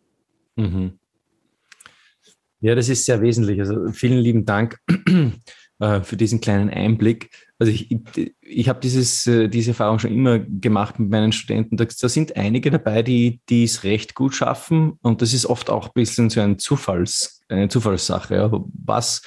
Mhm. 0.57 0.99
Ja, 2.61 2.75
das 2.75 2.88
ist 2.90 3.07
sehr 3.07 3.23
wesentlich. 3.23 3.59
Also 3.61 3.88
vielen 3.92 4.18
lieben 4.18 4.45
Dank 4.45 4.78
äh, 5.81 6.01
für 6.03 6.17
diesen 6.17 6.41
kleinen 6.41 6.71
Einblick. 6.71 7.31
Also 7.59 7.73
ich, 7.73 7.91
ich, 7.91 8.35
ich 8.41 8.69
habe 8.69 8.81
dieses, 8.81 9.27
äh, 9.27 9.49
diese 9.49 9.71
Erfahrung 9.71 9.99
schon 9.99 10.13
immer 10.13 10.39
gemacht 10.39 10.99
mit 10.99 11.11
meinen 11.11 11.33
Studenten. 11.33 11.77
Da, 11.77 11.85
da 11.85 12.09
sind 12.09 12.37
einige 12.37 12.71
dabei, 12.71 13.03
die, 13.03 13.41
es 13.49 13.85
recht 13.85 14.15
gut 14.15 14.35
schaffen. 14.35 14.99
Und 15.03 15.23
das 15.23 15.33
ist 15.33 15.47
oft 15.47 15.71
auch 15.71 15.87
ein 15.87 15.93
bisschen 15.95 16.31
so 16.31 16.41
ein 16.41 16.59
Zufalls, 16.59 17.43
eine 17.49 17.69
Zufallssache. 17.69 18.35
Ja. 18.35 18.65
Was 18.85 19.23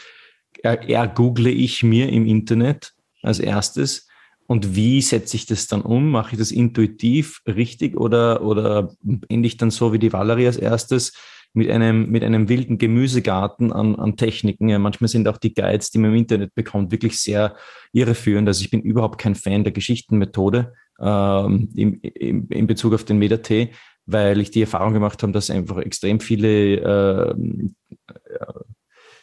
ergoogle 0.64 1.50
ich 1.50 1.84
mir 1.84 2.10
im 2.10 2.26
Internet 2.26 2.94
als 3.22 3.40
erstes? 3.40 4.08
Und 4.48 4.76
wie 4.76 5.02
setze 5.02 5.38
ich 5.38 5.46
das 5.46 5.68
dann 5.68 5.82
um? 5.82 6.10
Mache 6.12 6.34
ich 6.34 6.38
das 6.38 6.52
intuitiv 6.52 7.42
richtig 7.48 7.96
oder, 7.96 8.42
oder 8.42 8.94
ende 9.30 9.48
ich 9.48 9.56
dann 9.56 9.72
so 9.72 9.94
wie 9.94 10.00
die 10.00 10.12
Valerie 10.12 10.48
als 10.48 10.58
erstes? 10.58 11.14
Mit 11.54 11.70
einem, 11.70 12.10
mit 12.10 12.24
einem 12.24 12.48
wilden 12.48 12.78
Gemüsegarten 12.78 13.74
an, 13.74 13.96
an 13.96 14.16
Techniken. 14.16 14.70
Ja, 14.70 14.80
manchmal 14.80 15.10
sind 15.10 15.28
auch 15.28 15.38
die 15.38 15.54
Guides, 15.54 15.92
die 15.92 16.00
man 16.00 16.12
im 16.12 16.18
Internet 16.18 16.56
bekommt, 16.56 16.92
wirklich 16.92 17.20
sehr 17.20 17.56
irreführend. 17.92 18.48
Also 18.48 18.64
ich 18.64 18.72
bin 18.72 18.82
überhaupt 18.82 19.20
kein 19.20 19.36
Fan 19.36 19.64
der 19.64 19.74
Geschichtenmethode 19.74 20.74
ähm, 21.02 21.70
im, 21.76 22.00
im, 22.02 22.48
in 22.50 22.68
Bezug 22.68 22.94
auf 22.94 23.04
den 23.04 23.18
Meta-T, 23.18 23.72
weil 24.06 24.40
ich 24.40 24.52
die 24.52 24.62
Erfahrung 24.62 24.94
gemacht 24.94 25.22
habe, 25.24 25.34
dass 25.34 25.50
einfach 25.50 25.78
extrem 25.78 26.20
viele, 26.20 26.78
äh, 26.78 27.36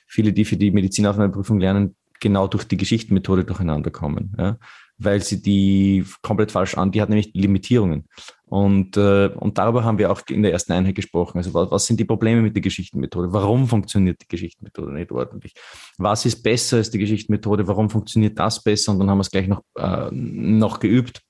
viele, 0.07 0.33
die 0.33 0.45
für 0.45 0.57
die 0.57 0.71
Medizinaufnahmeprüfung 0.71 1.61
lernen, 1.61 1.97
genau 2.21 2.47
durch 2.47 2.65
die 2.65 2.77
Geschichtenmethode 2.77 3.45
durcheinander 3.45 3.91
kommen. 3.91 4.35
Ja? 4.39 4.59
Weil 4.99 5.23
sie 5.23 5.41
die 5.41 6.05
komplett 6.23 6.51
falsch 6.51 6.77
an, 6.77 6.91
die 6.91 7.01
hat 7.01 7.09
nämlich 7.09 7.31
Limitierungen. 7.33 8.09
Und, 8.47 8.97
äh, 8.97 9.29
und 9.29 9.59
darüber 9.59 9.85
haben 9.85 9.99
wir 9.99 10.11
auch 10.11 10.23
in 10.29 10.43
der 10.43 10.53
ersten 10.53 10.73
Einheit 10.73 10.95
gesprochen. 10.95 11.39
Also 11.39 11.53
was, 11.55 11.71
was 11.71 11.87
sind 11.87 12.01
die 12.01 12.05
Probleme 12.05 12.43
mit 12.43 12.57
der 12.57 12.63
Geschichtenmethode? 12.63 13.33
Warum 13.33 13.69
funktioniert 13.69 14.21
die 14.23 14.29
Geschichtenmethode 14.29 14.93
nicht 14.93 15.13
ordentlich? 15.13 15.55
Was 15.99 16.25
ist 16.25 16.43
besser 16.43 16.79
als 16.79 16.91
die 16.91 16.99
Geschichtenmethode? 16.99 17.69
Warum 17.69 17.91
funktioniert 17.91 18.39
das 18.39 18.63
besser? 18.63 18.93
Und 18.93 19.01
dann 19.01 19.11
haben 19.11 19.19
wir 19.19 19.23
es 19.23 19.31
gleich 19.31 19.49
noch, 19.49 19.63
äh, 19.77 20.09
noch 20.11 20.81
geübt. 20.81 21.23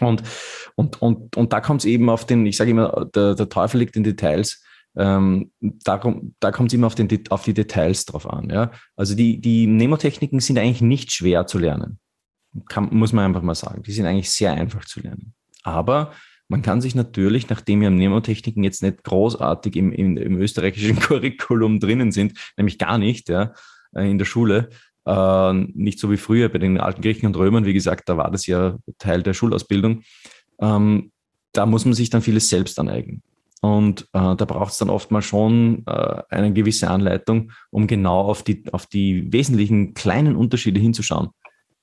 Und, 0.00 0.22
und, 0.74 1.00
und, 1.02 1.36
und 1.36 1.52
da 1.52 1.60
kommt 1.60 1.82
es 1.82 1.84
eben 1.84 2.08
auf 2.08 2.24
den, 2.24 2.46
ich 2.46 2.56
sage 2.56 2.70
immer, 2.70 3.06
der, 3.14 3.34
der 3.34 3.48
Teufel 3.48 3.78
liegt 3.78 3.96
in 3.96 4.04
Details. 4.04 4.62
Ähm, 4.96 5.52
darum, 5.60 6.34
da 6.40 6.50
kommt 6.50 6.70
es 6.70 6.74
immer 6.74 6.86
auf, 6.86 6.94
den, 6.94 7.08
auf 7.28 7.44
die 7.44 7.54
Details 7.54 8.06
drauf 8.06 8.28
an. 8.28 8.48
Ja? 8.48 8.72
Also 8.96 9.14
die, 9.14 9.38
die 9.40 9.66
Nemotechniken 9.66 10.40
sind 10.40 10.58
eigentlich 10.58 10.80
nicht 10.80 11.12
schwer 11.12 11.46
zu 11.46 11.58
lernen 11.58 12.00
kann, 12.66 12.88
muss 12.90 13.12
man 13.12 13.24
einfach 13.24 13.42
mal 13.42 13.54
sagen. 13.54 13.82
Die 13.82 13.92
sind 13.92 14.06
eigentlich 14.06 14.30
sehr 14.30 14.52
einfach 14.52 14.84
zu 14.84 15.00
lernen. 15.00 15.34
Aber 15.62 16.12
man 16.48 16.62
kann 16.62 16.80
sich 16.80 16.94
natürlich, 16.94 17.48
nachdem 17.48 17.82
ja 17.82 17.90
Mnemotechniken 17.90 18.64
jetzt 18.64 18.82
nicht 18.82 19.04
großartig 19.04 19.76
im, 19.76 19.92
im, 19.92 20.16
im 20.16 20.38
österreichischen 20.38 20.98
Curriculum 21.00 21.78
drinnen 21.78 22.10
sind, 22.10 22.38
nämlich 22.56 22.78
gar 22.78 22.98
nicht, 22.98 23.28
ja, 23.28 23.52
äh, 23.94 24.10
in 24.10 24.18
der 24.18 24.24
Schule, 24.24 24.70
äh, 25.06 25.52
nicht 25.52 25.98
so 25.98 26.10
wie 26.10 26.16
früher 26.16 26.48
bei 26.48 26.58
den 26.58 26.80
alten 26.80 27.02
Griechen 27.02 27.26
und 27.26 27.36
Römern, 27.36 27.66
wie 27.66 27.74
gesagt, 27.74 28.08
da 28.08 28.16
war 28.16 28.30
das 28.30 28.46
ja 28.46 28.78
Teil 28.98 29.22
der 29.22 29.34
Schulausbildung, 29.34 30.02
ähm, 30.60 31.12
da 31.52 31.66
muss 31.66 31.84
man 31.84 31.94
sich 31.94 32.10
dann 32.10 32.22
vieles 32.22 32.48
selbst 32.48 32.78
aneignen. 32.78 33.22
Und 33.60 34.02
äh, 34.12 34.36
da 34.36 34.44
braucht 34.44 34.72
es 34.72 34.78
dann 34.78 34.90
oft 34.90 35.10
mal 35.10 35.22
schon 35.22 35.82
äh, 35.86 36.22
eine 36.28 36.52
gewisse 36.52 36.88
Anleitung, 36.88 37.50
um 37.70 37.88
genau 37.88 38.20
auf 38.20 38.44
die, 38.44 38.64
auf 38.72 38.86
die 38.86 39.32
wesentlichen 39.32 39.94
kleinen 39.94 40.36
Unterschiede 40.36 40.78
hinzuschauen 40.78 41.30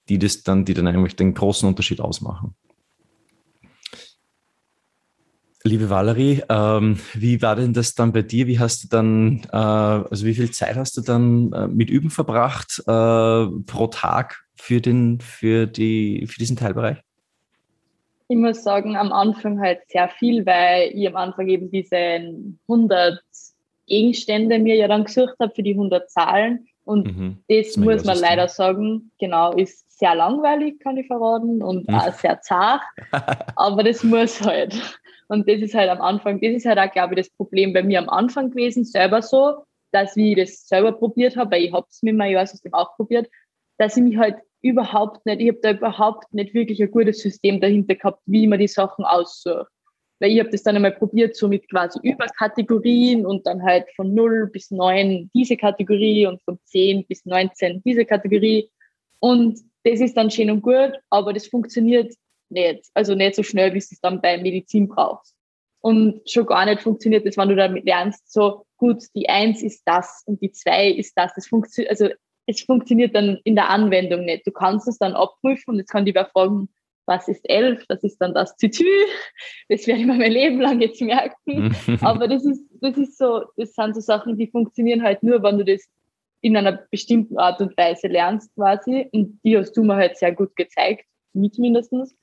die 0.09 0.19
das 0.19 0.43
dann, 0.43 0.65
die 0.65 0.73
dann 0.73 0.87
eigentlich 0.87 1.15
den 1.15 1.33
großen 1.33 1.67
Unterschied 1.67 2.01
ausmachen. 2.01 2.55
Liebe 5.63 5.89
Valerie, 5.89 6.43
ähm, 6.47 6.99
wie 7.15 7.41
war 7.41 7.55
denn 7.55 7.73
das 7.73 7.95
dann 7.95 8.13
bei 8.13 8.21
dir? 8.21 8.45
Wie 8.45 8.59
hast 8.59 8.83
du 8.83 8.87
dann, 8.87 9.47
äh, 9.51 9.57
also 9.57 10.23
wie 10.27 10.35
viel 10.35 10.51
Zeit 10.51 10.75
hast 10.75 10.95
du 10.95 11.01
dann 11.01 11.51
äh, 11.53 11.67
mit 11.67 11.89
Üben 11.89 12.11
verbracht 12.11 12.83
äh, 12.85 13.47
pro 13.65 13.87
Tag 13.87 14.45
für, 14.55 14.79
den, 14.79 15.19
für, 15.21 15.65
die, 15.65 16.27
für 16.27 16.37
diesen 16.37 16.55
Teilbereich? 16.55 16.99
Ich 18.27 18.37
muss 18.37 18.63
sagen, 18.63 18.95
am 18.95 19.11
Anfang 19.11 19.59
halt 19.59 19.79
sehr 19.87 20.09
viel, 20.09 20.45
weil 20.45 20.91
ich 20.93 21.07
am 21.07 21.15
Anfang 21.15 21.47
eben 21.47 21.71
diese 21.71 21.97
100 22.67 23.19
Gegenstände 23.87 24.59
mir 24.59 24.75
ja 24.75 24.87
dann 24.87 25.05
gesucht 25.05 25.35
habe 25.39 25.53
für 25.53 25.63
die 25.63 25.73
100 25.73 26.11
Zahlen. 26.11 26.67
Und 26.85 27.07
mhm. 27.07 27.37
das, 27.49 27.77
muss 27.77 28.05
man 28.05 28.17
leider 28.17 28.47
sagen, 28.47 29.11
genau, 29.19 29.53
ist 29.53 29.85
sehr 29.97 30.13
langweilig, 30.15 30.79
kann 30.79 30.97
ich 30.97 31.07
verraten, 31.07 31.63
und 31.63 31.87
hm. 31.87 31.95
auch 31.95 32.13
sehr 32.13 32.41
zart. 32.41 32.81
aber 33.55 33.83
das 33.83 34.03
muss 34.03 34.41
halt. 34.41 34.75
Und 35.27 35.49
das 35.49 35.61
ist 35.61 35.73
halt 35.73 35.89
am 35.89 36.01
Anfang, 36.01 36.39
das 36.41 36.51
ist 36.51 36.65
halt 36.65 36.77
auch, 36.77 36.91
glaube 36.91 37.15
ich, 37.15 37.21
das 37.21 37.35
Problem 37.35 37.73
bei 37.73 37.81
mir 37.81 37.99
am 37.99 38.09
Anfang 38.09 38.51
gewesen, 38.51 38.85
selber 38.85 39.21
so, 39.21 39.63
dass 39.91 40.15
wie 40.15 40.33
ich 40.33 40.37
das 40.37 40.67
selber 40.67 40.91
probiert 40.91 41.35
habe, 41.37 41.51
weil 41.51 41.63
ich 41.63 41.73
habe 41.73 41.87
es 41.89 42.03
mit 42.03 42.15
meinem 42.15 42.33
Jahr-System 42.33 42.73
auch 42.73 42.95
probiert, 42.95 43.27
dass 43.77 43.97
ich 43.97 44.03
mich 44.03 44.17
halt 44.17 44.37
überhaupt 44.61 45.25
nicht, 45.25 45.41
ich 45.41 45.47
habe 45.47 45.59
da 45.61 45.71
überhaupt 45.71 46.33
nicht 46.33 46.53
wirklich 46.53 46.81
ein 46.81 46.91
gutes 46.91 47.21
System 47.21 47.61
dahinter 47.61 47.95
gehabt, 47.95 48.21
wie 48.25 48.47
man 48.47 48.59
die 48.59 48.67
Sachen 48.67 49.05
aussucht. 49.05 49.67
Weil 50.19 50.31
ich 50.31 50.39
habe 50.39 50.49
das 50.49 50.63
dann 50.63 50.75
einmal 50.75 50.93
probiert, 50.93 51.35
so 51.35 51.47
mit 51.47 51.69
quasi 51.69 51.99
Überkategorien 52.01 53.25
und 53.25 53.45
dann 53.45 53.63
halt 53.63 53.85
von 53.95 54.13
0 54.13 54.49
bis 54.51 54.71
9 54.71 55.29
diese 55.33 55.57
Kategorie 55.57 56.25
und 56.25 56.41
von 56.43 56.57
10 56.63 57.05
bis 57.05 57.25
19 57.25 57.81
diese 57.83 58.05
Kategorie. 58.05 58.69
Und 59.19 59.59
das 59.83 59.99
ist 59.99 60.15
dann 60.15 60.31
schön 60.31 60.49
und 60.51 60.61
gut, 60.61 60.93
aber 61.09 61.33
das 61.33 61.47
funktioniert 61.47 62.13
nicht. 62.49 62.85
Also 62.93 63.15
nicht 63.15 63.35
so 63.35 63.43
schnell, 63.43 63.73
wie 63.73 63.79
du 63.79 63.85
es 63.91 63.99
dann 64.01 64.21
bei 64.21 64.37
Medizin 64.37 64.87
brauchst. 64.87 65.35
Und 65.81 66.27
schon 66.27 66.45
gar 66.47 66.65
nicht 66.65 66.81
funktioniert 66.81 67.27
das, 67.27 67.37
wenn 67.37 67.49
du 67.49 67.55
damit 67.55 67.85
lernst, 67.85 68.31
so 68.31 68.65
gut, 68.77 69.03
die 69.15 69.29
Eins 69.29 69.61
ist 69.61 69.83
das 69.85 70.23
und 70.25 70.41
die 70.41 70.51
Zwei 70.51 70.89
ist 70.89 71.13
das. 71.15 71.33
Das 71.35 71.47
funktioniert, 71.47 71.91
also 71.91 72.09
es 72.47 72.61
funktioniert 72.61 73.15
dann 73.15 73.39
in 73.43 73.55
der 73.55 73.69
Anwendung 73.69 74.25
nicht. 74.25 74.47
Du 74.47 74.51
kannst 74.51 74.87
es 74.87 74.97
dann 74.97 75.13
abprüfen 75.13 75.73
und 75.73 75.77
jetzt 75.77 75.91
kann 75.91 76.05
die 76.05 76.15
wer 76.15 76.25
fragen, 76.25 76.69
was 77.05 77.27
ist 77.27 77.47
elf? 77.49 77.85
Das 77.87 78.03
ist 78.03 78.17
dann 78.19 78.33
das 78.33 78.55
Tütü. 78.55 78.85
Das 79.69 79.87
werde 79.87 80.01
ich 80.01 80.07
mir 80.07 80.13
mein 80.13 80.31
Leben 80.31 80.59
lang 80.61 80.81
jetzt 80.81 81.01
merken. 81.01 81.75
Aber 82.01 82.27
das 82.27 82.45
ist, 82.45 82.63
das 82.81 82.97
ist 82.97 83.17
so, 83.17 83.43
das 83.57 83.73
sind 83.73 83.95
so 83.95 84.01
Sachen, 84.01 84.37
die 84.37 84.47
funktionieren 84.47 85.03
halt 85.03 85.23
nur, 85.23 85.41
wenn 85.43 85.57
du 85.57 85.65
das 85.65 85.81
in 86.41 86.55
einer 86.55 86.85
bestimmten 86.91 87.37
Art 87.37 87.61
und 87.61 87.75
Weise 87.77 88.07
lernst 88.07 88.53
quasi. 88.55 89.09
Und 89.11 89.39
die 89.43 89.57
hast 89.57 89.73
du 89.73 89.83
mir 89.83 89.95
halt 89.95 90.17
sehr 90.17 90.31
gut 90.31 90.55
gezeigt, 90.55 91.05
mit 91.33 91.57
mindestens. 91.57 92.15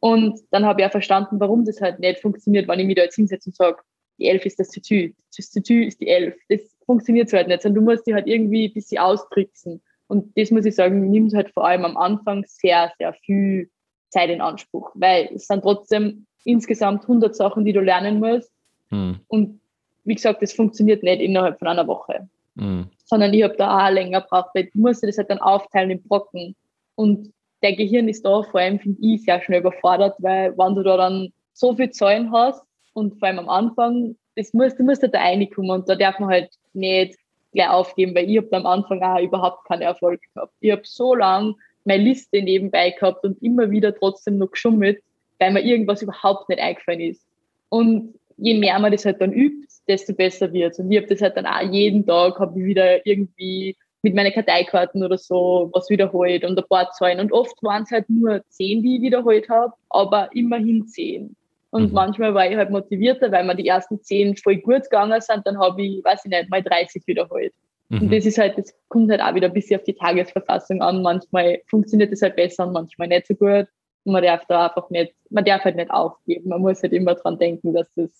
Und 0.00 0.40
dann 0.50 0.64
habe 0.64 0.80
ich 0.80 0.86
auch 0.86 0.92
verstanden, 0.92 1.40
warum 1.40 1.64
das 1.64 1.80
halt 1.80 1.98
nicht 1.98 2.20
funktioniert, 2.20 2.68
wenn 2.68 2.80
ich 2.80 2.86
mich 2.86 2.96
da 2.96 3.02
jetzt 3.02 3.16
hinsetze 3.16 3.50
und 3.50 3.56
sage, 3.56 3.78
die 4.18 4.26
Elf 4.26 4.44
ist 4.44 4.58
das 4.58 4.70
Tütü, 4.70 5.14
das 5.36 5.50
Tütü 5.50 5.84
ist 5.84 6.00
die 6.00 6.08
Elf. 6.08 6.34
Das 6.48 6.60
funktioniert 6.86 7.28
so 7.28 7.36
halt 7.36 7.48
nicht, 7.48 7.62
sondern 7.62 7.84
du 7.84 7.90
musst 7.90 8.06
die 8.06 8.14
halt 8.14 8.26
irgendwie 8.26 8.68
ein 8.68 8.74
bisschen 8.74 8.98
austricksen. 8.98 9.80
Und 10.08 10.36
das 10.36 10.50
muss 10.50 10.64
ich 10.64 10.74
sagen, 10.74 11.10
nimmt 11.10 11.34
halt 11.34 11.50
vor 11.50 11.66
allem 11.66 11.84
am 11.84 11.96
Anfang 11.96 12.44
sehr, 12.46 12.92
sehr 12.98 13.12
viel 13.12 13.70
Zeit 14.10 14.30
in 14.30 14.40
Anspruch, 14.40 14.90
weil 14.94 15.30
es 15.34 15.46
sind 15.46 15.62
trotzdem 15.62 16.26
insgesamt 16.44 17.02
100 17.02 17.34
Sachen, 17.34 17.64
die 17.64 17.72
du 17.72 17.80
lernen 17.80 18.20
musst. 18.20 18.50
Hm. 18.90 19.20
Und 19.28 19.60
wie 20.04 20.14
gesagt, 20.14 20.42
das 20.42 20.52
funktioniert 20.52 21.02
nicht 21.02 21.20
innerhalb 21.20 21.58
von 21.58 21.68
einer 21.68 21.86
Woche, 21.86 22.28
hm. 22.56 22.86
sondern 23.04 23.34
ich 23.34 23.42
habe 23.42 23.56
da 23.56 23.86
auch 23.86 23.90
länger 23.90 24.22
gebraucht, 24.22 24.50
weil 24.54 24.64
du 24.64 24.78
musst 24.78 25.02
das 25.02 25.18
halt 25.18 25.30
dann 25.30 25.38
aufteilen 25.38 25.90
in 25.90 26.02
Brocken. 26.02 26.56
Und 26.94 27.32
der 27.62 27.74
Gehirn 27.74 28.08
ist 28.08 28.24
da 28.24 28.42
vor 28.42 28.60
allem, 28.60 28.78
finde 28.78 28.98
ich, 29.02 29.22
sehr 29.24 29.42
schnell 29.42 29.60
überfordert, 29.60 30.16
weil 30.18 30.56
wenn 30.56 30.74
du 30.74 30.82
da 30.82 30.96
dann 30.96 31.32
so 31.52 31.74
viel 31.74 31.90
Zahlen 31.90 32.32
hast 32.32 32.62
und 32.94 33.18
vor 33.18 33.28
allem 33.28 33.40
am 33.40 33.48
Anfang, 33.48 34.16
das 34.36 34.54
muss, 34.54 34.76
du 34.76 34.84
musst 34.84 35.02
halt 35.02 35.14
da 35.14 35.18
reinkommen 35.18 35.70
und 35.70 35.88
da 35.88 35.96
darf 35.96 36.18
man 36.18 36.30
halt 36.30 36.50
nicht 36.72 37.18
gleich 37.52 37.68
aufgeben, 37.68 38.14
weil 38.14 38.30
ich 38.30 38.38
habe 38.38 38.56
am 38.56 38.66
Anfang 38.66 39.02
auch 39.02 39.20
überhaupt 39.20 39.66
keinen 39.66 39.82
Erfolg 39.82 40.20
gehabt. 40.34 40.52
Ich 40.60 40.70
habe 40.70 40.82
so 40.84 41.14
lange 41.14 41.54
meine 41.88 42.04
Liste 42.04 42.40
nebenbei 42.42 42.90
gehabt 42.90 43.24
und 43.24 43.42
immer 43.42 43.70
wieder 43.70 43.94
trotzdem 43.94 44.38
noch 44.38 44.50
geschummelt, 44.52 45.02
weil 45.38 45.52
mir 45.52 45.64
irgendwas 45.64 46.02
überhaupt 46.02 46.48
nicht 46.48 46.60
eingefallen 46.60 47.00
ist. 47.00 47.26
Und 47.70 48.14
je 48.36 48.54
mehr 48.54 48.78
man 48.78 48.92
das 48.92 49.04
halt 49.04 49.20
dann 49.20 49.32
übt, 49.32 49.66
desto 49.88 50.12
besser 50.12 50.52
wird 50.52 50.78
Und 50.78 50.92
ich 50.92 50.98
habe 50.98 51.08
das 51.08 51.22
halt 51.22 51.36
dann 51.36 51.46
auch 51.46 51.72
jeden 51.72 52.06
Tag, 52.06 52.38
habe 52.38 52.58
ich 52.60 52.66
wieder 52.66 53.04
irgendwie 53.06 53.76
mit 54.02 54.14
meinen 54.14 54.32
Karteikarten 54.32 55.02
oder 55.02 55.18
so 55.18 55.70
was 55.72 55.90
wiederholt 55.90 56.44
und 56.44 56.56
ein 56.56 56.64
paar 56.68 56.90
Zahlen. 56.92 57.18
Und 57.18 57.32
oft 57.32 57.60
waren 57.62 57.82
es 57.82 57.90
halt 57.90 58.08
nur 58.08 58.42
zehn, 58.48 58.82
die 58.82 58.96
ich 58.96 59.02
wiederholt 59.02 59.48
habe, 59.48 59.72
aber 59.88 60.28
immerhin 60.34 60.86
zehn. 60.86 61.34
Und 61.70 61.88
mhm. 61.88 61.94
manchmal 61.94 62.34
war 62.34 62.48
ich 62.48 62.56
halt 62.56 62.70
motivierter, 62.70 63.32
weil 63.32 63.44
mir 63.44 63.56
die 63.56 63.66
ersten 63.66 64.00
zehn 64.02 64.36
voll 64.36 64.56
gut 64.56 64.84
gegangen 64.84 65.20
sind, 65.20 65.46
dann 65.46 65.58
habe 65.58 65.82
ich, 65.82 66.04
weiß 66.04 66.24
ich 66.24 66.30
nicht, 66.30 66.48
mal 66.48 66.62
30 66.62 67.02
wiederholt. 67.06 67.52
Mhm. 67.88 68.02
Und 68.02 68.12
das 68.12 68.26
ist 68.26 68.38
halt, 68.38 68.58
das 68.58 68.74
kommt 68.88 69.10
halt 69.10 69.20
auch 69.20 69.34
wieder 69.34 69.48
ein 69.48 69.52
bisschen 69.52 69.78
auf 69.78 69.84
die 69.84 69.94
Tagesverfassung 69.94 70.82
an. 70.82 71.02
Manchmal 71.02 71.62
funktioniert 71.68 72.12
das 72.12 72.22
halt 72.22 72.36
besser 72.36 72.66
und 72.66 72.72
manchmal 72.72 73.08
nicht 73.08 73.26
so 73.26 73.34
gut. 73.34 73.66
Und 74.04 74.12
man 74.12 74.22
darf 74.22 74.44
da 74.46 74.66
einfach 74.66 74.90
nicht, 74.90 75.14
man 75.30 75.44
darf 75.44 75.64
halt 75.64 75.76
nicht 75.76 75.90
aufgeben. 75.90 76.50
Man 76.50 76.60
muss 76.60 76.82
halt 76.82 76.92
immer 76.92 77.14
dran 77.14 77.38
denken, 77.38 77.72
dass 77.72 77.88
das 77.94 78.10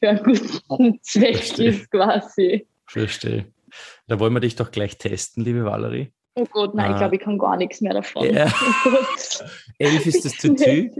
für 0.00 0.10
einen 0.10 0.22
guten 0.68 0.98
Zweck 1.02 1.36
Verstehe. 1.36 1.68
ist, 1.70 1.90
quasi. 1.90 2.66
Verstehe. 2.86 3.46
Da 4.06 4.18
wollen 4.20 4.32
wir 4.32 4.40
dich 4.40 4.56
doch 4.56 4.70
gleich 4.70 4.98
testen, 4.98 5.44
liebe 5.44 5.64
Valerie. 5.64 6.12
Oh 6.38 6.44
Gott, 6.50 6.74
nein, 6.74 6.90
ah. 6.90 6.92
ich 6.92 6.98
glaube, 6.98 7.16
ich 7.16 7.22
kann 7.22 7.38
gar 7.38 7.56
nichts 7.56 7.80
mehr 7.80 7.94
davon. 7.94 8.32
Ja. 8.32 8.52
Oh 8.84 9.44
Elf 9.78 10.06
ist 10.06 10.24
das 10.24 10.32
Tutu. 10.32 10.64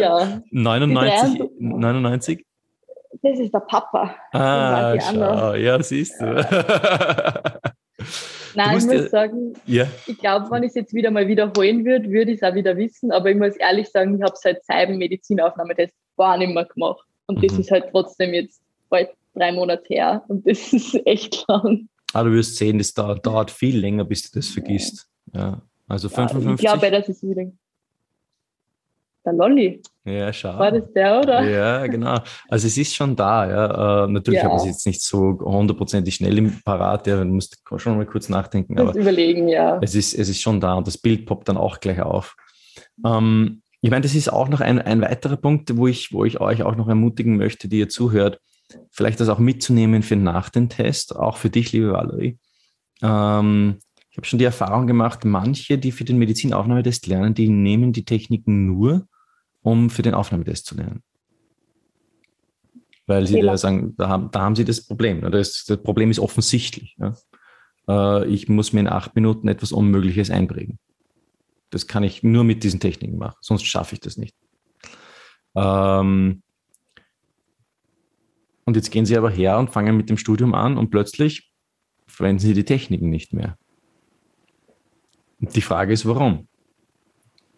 ja. 0.00 0.42
99, 0.50 1.42
99? 1.58 2.46
Das 3.20 3.38
ist 3.38 3.52
der 3.52 3.60
Papa. 3.60 4.14
Ah, 4.32 4.98
schau. 4.98 5.54
Ja, 5.54 5.82
siehst 5.82 6.20
du. 6.20 6.24
Nein, 8.54 8.78
ich 8.78 8.84
muss 8.84 8.94
ja, 8.94 9.08
sagen, 9.08 9.54
ja. 9.66 9.86
ich 10.06 10.18
glaube, 10.18 10.50
wenn 10.50 10.62
ich 10.62 10.70
es 10.70 10.74
jetzt 10.74 10.94
wieder 10.94 11.10
mal 11.10 11.26
wiederholen 11.26 11.84
würde, 11.84 12.10
würde 12.10 12.32
ich 12.32 12.42
es 12.42 12.42
auch 12.42 12.54
wieder 12.54 12.76
wissen. 12.76 13.12
Aber 13.12 13.30
ich 13.30 13.36
muss 13.36 13.56
ehrlich 13.56 13.88
sagen, 13.88 14.16
ich 14.16 14.22
habe 14.22 14.34
seit 14.36 14.64
Cyber 14.64 14.94
Medizinaufnahmetest 14.94 15.94
gar 16.16 16.36
nicht 16.36 16.52
mehr 16.52 16.64
gemacht. 16.64 17.06
Und 17.26 17.38
mhm. 17.38 17.46
das 17.46 17.58
ist 17.58 17.70
halt 17.70 17.86
trotzdem 17.90 18.34
jetzt 18.34 18.62
bald 18.88 19.10
drei 19.34 19.52
Monate 19.52 19.84
her. 19.88 20.24
Und 20.28 20.46
das 20.46 20.72
ist 20.72 21.00
echt 21.06 21.44
lang. 21.48 21.88
Ah, 22.12 22.24
du 22.24 22.32
wirst 22.32 22.56
sehen, 22.56 22.78
das 22.78 22.92
dauert, 22.92 23.24
dauert 23.24 23.50
viel 23.50 23.78
länger, 23.78 24.04
bis 24.04 24.30
du 24.30 24.38
das 24.38 24.48
vergisst. 24.48 25.08
Ja. 25.32 25.62
Also 25.88 26.08
55. 26.08 26.62
Ja, 26.64 26.74
ich 26.74 26.80
glaube, 26.80 26.96
das 26.96 27.08
ist 27.08 27.22
wieder 27.22 27.44
der 29.24 29.32
Lolli. 29.32 29.82
Ja, 30.04 30.32
schau. 30.32 30.58
War 30.58 30.72
das 30.72 30.92
der, 30.92 31.20
oder? 31.20 31.42
Ja, 31.48 31.86
genau. 31.86 32.18
Also 32.48 32.66
es 32.66 32.76
ist 32.76 32.94
schon 32.94 33.14
da, 33.14 33.48
ja. 33.48 34.04
Äh, 34.04 34.08
natürlich 34.08 34.42
ja. 34.42 34.48
habe 34.48 34.56
ich 34.56 34.62
es 34.62 34.68
jetzt 34.68 34.86
nicht 34.86 35.02
so 35.02 35.38
hundertprozentig 35.40 36.14
schnell 36.14 36.36
im 36.38 36.60
Parat, 36.64 37.06
ja, 37.06 37.22
du 37.22 37.24
musst 37.24 37.62
schon 37.76 37.96
mal 37.96 38.06
kurz 38.06 38.28
nachdenken. 38.28 38.78
Aber 38.78 38.94
überlegen, 38.94 39.48
ja. 39.48 39.78
Es 39.80 39.94
ist, 39.94 40.14
es 40.14 40.28
ist 40.28 40.40
schon 40.40 40.60
da 40.60 40.74
und 40.74 40.86
das 40.86 40.98
Bild 40.98 41.26
poppt 41.26 41.48
dann 41.48 41.56
auch 41.56 41.78
gleich 41.80 42.00
auf. 42.00 42.36
Ähm, 43.04 43.62
ich 43.80 43.90
meine, 43.90 44.02
das 44.02 44.14
ist 44.14 44.32
auch 44.32 44.48
noch 44.48 44.60
ein, 44.60 44.80
ein 44.80 45.00
weiterer 45.00 45.36
Punkt, 45.36 45.76
wo 45.76 45.86
ich, 45.86 46.12
wo 46.12 46.24
ich 46.24 46.40
euch 46.40 46.62
auch 46.62 46.76
noch 46.76 46.88
ermutigen 46.88 47.36
möchte, 47.36 47.68
die 47.68 47.78
ihr 47.78 47.88
zuhört, 47.88 48.40
vielleicht 48.90 49.20
das 49.20 49.28
auch 49.28 49.38
mitzunehmen 49.38 50.02
für 50.02 50.16
nach 50.16 50.48
dem 50.48 50.68
Test, 50.68 51.14
auch 51.14 51.36
für 51.36 51.50
dich, 51.50 51.72
liebe 51.72 51.92
Valerie. 51.92 52.38
Ähm, 53.02 53.78
ich 54.10 54.18
habe 54.18 54.26
schon 54.26 54.38
die 54.38 54.44
Erfahrung 54.44 54.86
gemacht, 54.86 55.24
manche, 55.24 55.78
die 55.78 55.90
für 55.90 56.04
den 56.04 56.18
Medizinaufnahmetest 56.18 57.06
lernen, 57.06 57.34
die 57.34 57.48
nehmen 57.48 57.92
die 57.92 58.04
Techniken 58.04 58.66
nur, 58.66 59.06
um 59.62 59.90
für 59.90 60.02
den 60.02 60.14
Aufnahmetest 60.14 60.66
zu 60.66 60.76
lernen. 60.76 61.02
Weil 63.06 63.26
sie 63.26 63.40
da 63.40 63.56
sagen, 63.56 63.94
da 63.96 64.08
haben, 64.08 64.30
da 64.30 64.40
haben 64.40 64.56
sie 64.56 64.64
das 64.64 64.86
Problem. 64.86 65.20
Das, 65.30 65.64
das 65.64 65.82
Problem 65.82 66.10
ist 66.10 66.20
offensichtlich. 66.20 66.96
Ja. 66.98 67.14
Äh, 67.88 68.26
ich 68.28 68.48
muss 68.48 68.72
mir 68.72 68.80
in 68.80 68.88
acht 68.88 69.14
Minuten 69.14 69.48
etwas 69.48 69.72
Unmögliches 69.72 70.30
einprägen. 70.30 70.78
Das 71.70 71.86
kann 71.86 72.04
ich 72.04 72.22
nur 72.22 72.44
mit 72.44 72.64
diesen 72.64 72.80
Techniken 72.80 73.18
machen, 73.18 73.38
sonst 73.40 73.64
schaffe 73.64 73.94
ich 73.94 74.00
das 74.00 74.16
nicht. 74.16 74.36
Ähm, 75.54 76.42
und 78.64 78.76
jetzt 78.76 78.90
gehen 78.90 79.06
sie 79.06 79.16
aber 79.16 79.30
her 79.30 79.58
und 79.58 79.70
fangen 79.70 79.96
mit 79.96 80.08
dem 80.10 80.18
Studium 80.18 80.54
an 80.54 80.76
und 80.76 80.90
plötzlich 80.90 81.50
verwenden 82.06 82.40
sie 82.40 82.54
die 82.54 82.64
Techniken 82.64 83.10
nicht 83.10 83.32
mehr. 83.32 83.58
Und 85.40 85.56
die 85.56 85.62
Frage 85.62 85.92
ist, 85.92 86.06
warum? 86.06 86.46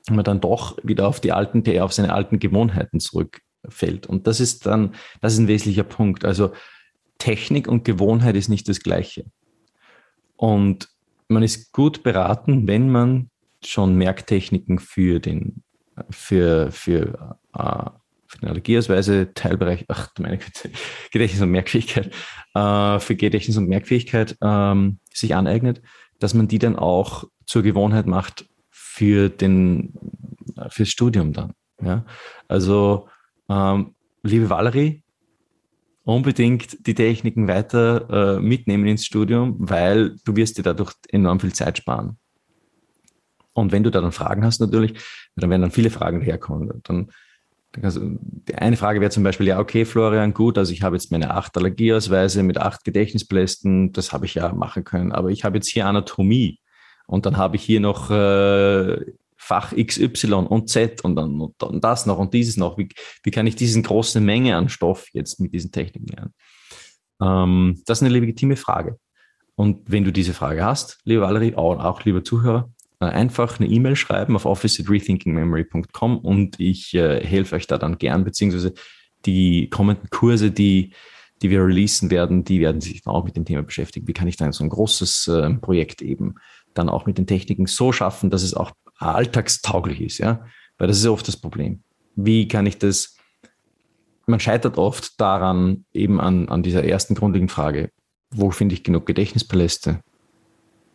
Wenn 0.06 0.16
man 0.16 0.24
dann 0.24 0.40
doch 0.40 0.76
wieder 0.82 1.08
auf 1.08 1.20
die 1.20 1.32
alten, 1.32 1.62
auf 1.80 1.92
seine 1.92 2.12
alten 2.12 2.38
Gewohnheiten 2.38 3.00
zurückfällt. 3.00 4.06
Und 4.06 4.26
das 4.26 4.40
ist 4.40 4.66
dann, 4.66 4.94
das 5.20 5.34
ist 5.34 5.38
ein 5.38 5.48
wesentlicher 5.48 5.84
Punkt. 5.84 6.24
Also 6.24 6.52
Technik 7.18 7.68
und 7.68 7.84
Gewohnheit 7.84 8.36
ist 8.36 8.48
nicht 8.48 8.68
das 8.68 8.80
Gleiche. 8.80 9.24
Und 10.36 10.88
man 11.28 11.42
ist 11.42 11.72
gut 11.72 12.02
beraten, 12.02 12.66
wenn 12.66 12.90
man 12.90 13.30
schon 13.64 13.96
Merktechniken 13.96 14.78
für 14.78 15.20
den, 15.20 15.62
für, 16.10 16.70
für, 16.70 17.38
äh, 17.54 17.90
für 18.26 18.38
den 18.38 18.48
Allergieausweise, 18.48 19.32
Teilbereich, 19.32 19.86
ach 19.88 20.10
meine 20.18 20.38
Güte, 20.38 20.70
Gedächtnis 21.12 21.42
und 21.42 21.50
Merkfähigkeit, 21.50 22.12
äh, 22.54 22.98
für 22.98 23.16
Gedächtnis 23.16 23.56
und 23.56 23.68
Merkfähigkeit 23.68 24.36
ähm, 24.42 24.98
sich 25.12 25.34
aneignet, 25.34 25.80
dass 26.18 26.34
man 26.34 26.48
die 26.48 26.58
dann 26.58 26.76
auch 26.76 27.24
zur 27.46 27.62
Gewohnheit 27.62 28.06
macht 28.06 28.46
für 28.94 29.28
den, 29.28 29.92
fürs 30.68 30.88
Studium 30.88 31.32
dann. 31.32 31.52
Ja? 31.82 32.04
Also, 32.46 33.08
ähm, 33.48 33.96
liebe 34.22 34.48
Valerie, 34.48 35.02
unbedingt 36.04 36.86
die 36.86 36.94
Techniken 36.94 37.48
weiter 37.48 38.36
äh, 38.36 38.40
mitnehmen 38.40 38.86
ins 38.86 39.04
Studium, 39.04 39.56
weil 39.58 40.16
du 40.24 40.36
wirst 40.36 40.58
dir 40.58 40.62
dadurch 40.62 40.92
enorm 41.08 41.40
viel 41.40 41.52
Zeit 41.52 41.78
sparen. 41.78 42.18
Und 43.52 43.72
wenn 43.72 43.82
du 43.82 43.90
da 43.90 44.00
dann 44.00 44.12
Fragen 44.12 44.44
hast 44.44 44.60
natürlich, 44.60 44.94
dann 45.34 45.50
werden 45.50 45.62
dann 45.62 45.70
viele 45.72 45.90
Fragen 45.90 46.20
herkommen. 46.20 46.80
Dann, 46.84 47.08
also 47.82 48.00
die 48.00 48.54
eine 48.54 48.76
Frage 48.76 49.00
wäre 49.00 49.10
zum 49.10 49.24
Beispiel, 49.24 49.48
ja, 49.48 49.58
okay, 49.58 49.84
Florian, 49.84 50.34
gut, 50.34 50.56
also 50.56 50.72
ich 50.72 50.82
habe 50.82 50.94
jetzt 50.94 51.10
meine 51.10 51.34
acht 51.34 51.56
Allergieausweise 51.56 52.44
mit 52.44 52.58
acht 52.58 52.84
Gedächtnispalästen, 52.84 53.92
das 53.92 54.12
habe 54.12 54.26
ich 54.26 54.34
ja 54.34 54.52
machen 54.52 54.84
können, 54.84 55.10
aber 55.10 55.30
ich 55.30 55.42
habe 55.42 55.56
jetzt 55.56 55.68
hier 55.68 55.86
Anatomie 55.86 56.60
und 57.06 57.26
dann 57.26 57.36
habe 57.36 57.56
ich 57.56 57.62
hier 57.62 57.80
noch 57.80 58.10
äh, 58.10 58.96
Fach 59.36 59.74
XY 59.76 60.32
und 60.48 60.70
Z 60.70 61.04
und 61.04 61.16
dann, 61.16 61.38
und 61.40 61.54
dann 61.58 61.80
das 61.80 62.06
noch 62.06 62.18
und 62.18 62.32
dieses 62.32 62.56
noch. 62.56 62.78
Wie, 62.78 62.88
wie 63.22 63.30
kann 63.30 63.46
ich 63.46 63.56
diese 63.56 63.80
große 63.80 64.20
Menge 64.20 64.56
an 64.56 64.70
Stoff 64.70 65.08
jetzt 65.12 65.38
mit 65.38 65.52
diesen 65.52 65.70
Techniken 65.70 66.06
lernen? 66.06 66.34
Ähm, 67.20 67.82
das 67.84 67.98
ist 67.98 68.02
eine 68.02 68.12
legitime 68.12 68.56
Frage. 68.56 68.98
Und 69.54 69.82
wenn 69.86 70.04
du 70.04 70.12
diese 70.12 70.32
Frage 70.32 70.64
hast, 70.64 70.98
liebe 71.04 71.20
Valerie, 71.20 71.54
auch, 71.54 71.78
auch 71.78 72.04
lieber 72.04 72.24
Zuhörer, 72.24 72.70
äh, 73.00 73.04
einfach 73.04 73.60
eine 73.60 73.68
E-Mail 73.68 73.96
schreiben 73.96 74.34
auf 74.34 74.46
office 74.46 74.80
at 74.80 74.88
rethinkingmemory.com 74.88 76.18
und 76.18 76.58
ich 76.58 76.94
äh, 76.94 77.24
helfe 77.24 77.56
euch 77.56 77.66
da 77.66 77.76
dann 77.76 77.98
gern, 77.98 78.24
beziehungsweise 78.24 78.72
die 79.26 79.68
kommenden 79.68 80.08
Kurse, 80.10 80.50
die, 80.50 80.92
die 81.42 81.50
wir 81.50 81.62
releasen 81.62 82.10
werden, 82.10 82.44
die 82.44 82.60
werden 82.60 82.80
sich 82.80 83.06
auch 83.06 83.24
mit 83.24 83.36
dem 83.36 83.44
Thema 83.44 83.62
beschäftigen. 83.62 84.08
Wie 84.08 84.12
kann 84.12 84.28
ich 84.28 84.36
dann 84.36 84.52
so 84.52 84.64
ein 84.64 84.70
großes 84.70 85.28
äh, 85.28 85.50
Projekt 85.54 86.02
eben 86.02 86.36
dann 86.74 86.88
auch 86.88 87.06
mit 87.06 87.18
den 87.18 87.26
Techniken 87.26 87.66
so 87.66 87.92
schaffen, 87.92 88.30
dass 88.30 88.42
es 88.42 88.54
auch 88.54 88.72
alltagstauglich 88.98 90.00
ist, 90.00 90.18
ja? 90.18 90.46
Weil 90.78 90.88
das 90.88 90.98
ist 90.98 91.06
oft 91.06 91.26
das 91.26 91.36
Problem. 91.36 91.82
Wie 92.16 92.48
kann 92.48 92.66
ich 92.66 92.78
das, 92.78 93.16
man 94.26 94.40
scheitert 94.40 94.78
oft 94.78 95.20
daran, 95.20 95.84
eben 95.92 96.20
an, 96.20 96.48
an 96.48 96.62
dieser 96.62 96.84
ersten 96.84 97.14
grundlegenden 97.14 97.54
Frage, 97.54 97.90
wo 98.30 98.50
finde 98.50 98.74
ich 98.74 98.82
genug 98.82 99.06
Gedächtnispaläste? 99.06 100.00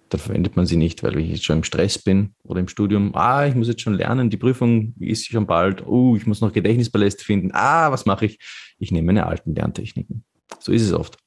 dann 0.09 0.19
verwendet 0.19 0.55
man 0.55 0.65
sie 0.65 0.77
nicht, 0.77 1.03
weil 1.03 1.17
ich 1.17 1.29
jetzt 1.29 1.45
schon 1.45 1.57
im 1.57 1.63
Stress 1.63 1.99
bin 1.99 2.33
oder 2.43 2.59
im 2.59 2.67
Studium. 2.67 3.15
Ah, 3.15 3.45
ich 3.45 3.55
muss 3.55 3.67
jetzt 3.67 3.81
schon 3.81 3.93
lernen, 3.93 4.29
die 4.29 4.37
Prüfung 4.37 4.95
ist 4.99 5.27
schon 5.27 5.45
bald. 5.45 5.85
Oh, 5.85 6.15
ich 6.15 6.25
muss 6.25 6.41
noch 6.41 6.51
Gedächtnispaläste 6.51 7.23
finden. 7.23 7.51
Ah, 7.53 7.91
was 7.91 8.05
mache 8.05 8.25
ich? 8.25 8.39
Ich 8.79 8.91
nehme 8.91 9.07
meine 9.07 9.27
alten 9.27 9.53
Lerntechniken. 9.53 10.23
So 10.59 10.71
ist 10.71 10.83
es 10.83 10.93
oft. 10.93 11.17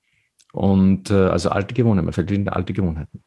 Und 0.53 1.11
äh, 1.11 1.15
also 1.15 1.51
alte 1.51 1.75
Gewohnheiten, 1.75 2.11
man 2.15 2.29
in 2.29 2.49
alte 2.49 2.73
Gewohnheiten. 2.73 3.23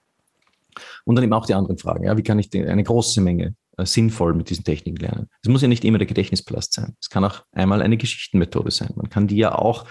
Und 1.06 1.16
dann 1.16 1.24
eben 1.24 1.34
auch 1.34 1.46
die 1.46 1.54
anderen 1.54 1.78
Fragen. 1.78 2.04
Ja, 2.04 2.18
wie 2.18 2.24
kann 2.24 2.40
ich 2.40 2.54
eine 2.54 2.84
große 2.84 3.22
Menge 3.22 3.56
äh, 3.78 3.86
sinnvoll 3.86 4.34
mit 4.34 4.50
diesen 4.50 4.64
Techniken 4.64 4.98
lernen? 4.98 5.30
Es 5.42 5.50
muss 5.50 5.62
ja 5.62 5.68
nicht 5.68 5.86
immer 5.86 6.00
der 6.00 6.08
Gedächtnispalast 6.08 6.74
sein. 6.74 6.96
Es 7.00 7.10
kann 7.10 7.24
auch 7.24 7.44
einmal 7.52 7.82
eine 7.82 7.98
Geschichtenmethode 7.98 8.72
sein. 8.72 8.92
Man 8.96 9.10
kann 9.10 9.28
die 9.28 9.38
ja 9.38 9.56
auch 9.56 9.86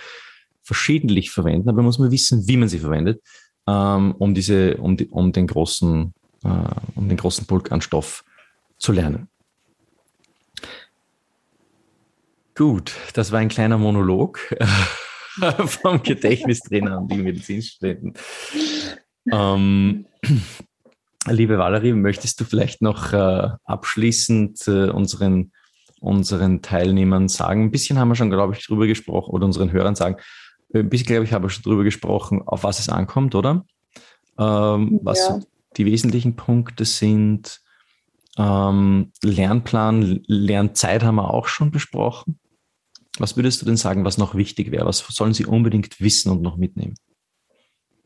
verschiedentlich 0.62 1.30
verwenden, 1.30 1.68
aber 1.68 1.76
man 1.76 1.86
muss 1.86 1.98
man 1.98 2.10
wissen, 2.10 2.48
wie 2.48 2.56
man 2.56 2.68
sie 2.68 2.78
verwendet 2.78 3.20
ähm, 3.66 4.14
um, 4.18 4.34
diese, 4.34 4.76
um, 4.76 4.96
die, 4.96 5.08
um, 5.08 5.32
den 5.32 5.46
großen, 5.46 6.14
äh, 6.44 6.48
um 6.94 7.08
den 7.08 7.16
großen 7.16 7.46
Bulk 7.46 7.72
an 7.72 7.80
Stoff 7.80 8.24
zu 8.78 8.92
lernen. 8.92 9.28
Gut, 12.54 12.94
das 13.14 13.32
war 13.32 13.40
ein 13.40 13.48
kleiner 13.48 13.78
Monolog 13.78 14.38
vom 15.66 16.02
Gedächtnistrainer 16.02 16.98
an 16.98 17.08
die 17.08 17.16
Medizinstudenten. 17.16 18.14
Ähm, 19.32 20.06
liebe 21.26 21.58
Valerie, 21.58 21.92
möchtest 21.92 22.40
du 22.40 22.44
vielleicht 22.44 22.82
noch 22.82 23.12
äh, 23.12 23.48
abschließend 23.64 24.66
äh, 24.68 24.90
unseren, 24.90 25.52
unseren 26.00 26.62
Teilnehmern 26.62 27.28
sagen, 27.28 27.64
ein 27.64 27.70
bisschen 27.70 27.98
haben 27.98 28.08
wir 28.08 28.14
schon, 28.14 28.30
glaube 28.30 28.54
ich, 28.54 28.66
drüber 28.66 28.86
gesprochen, 28.86 29.30
oder 29.30 29.46
unseren 29.46 29.72
Hörern 29.72 29.94
sagen, 29.94 30.16
ein 30.74 30.88
bisschen, 30.88 31.06
glaube 31.06 31.24
ich, 31.24 31.32
habe 31.32 31.46
ich 31.46 31.52
schon 31.52 31.62
drüber 31.62 31.84
gesprochen, 31.84 32.42
auf 32.46 32.64
was 32.64 32.78
es 32.78 32.88
ankommt, 32.88 33.34
oder? 33.34 33.64
Ähm, 34.38 35.00
was 35.02 35.18
ja. 35.18 35.40
die 35.76 35.86
wesentlichen 35.86 36.36
Punkte 36.36 36.84
sind. 36.84 37.60
Ähm, 38.36 39.12
Lernplan, 39.22 40.22
Lernzeit 40.26 41.04
haben 41.04 41.16
wir 41.16 41.32
auch 41.32 41.46
schon 41.46 41.70
besprochen. 41.70 42.40
Was 43.18 43.36
würdest 43.36 43.62
du 43.62 43.66
denn 43.66 43.76
sagen, 43.76 44.04
was 44.04 44.18
noch 44.18 44.34
wichtig 44.34 44.72
wäre? 44.72 44.86
Was 44.86 44.98
sollen 44.98 45.34
sie 45.34 45.46
unbedingt 45.46 46.00
wissen 46.00 46.32
und 46.32 46.42
noch 46.42 46.56
mitnehmen? 46.56 46.94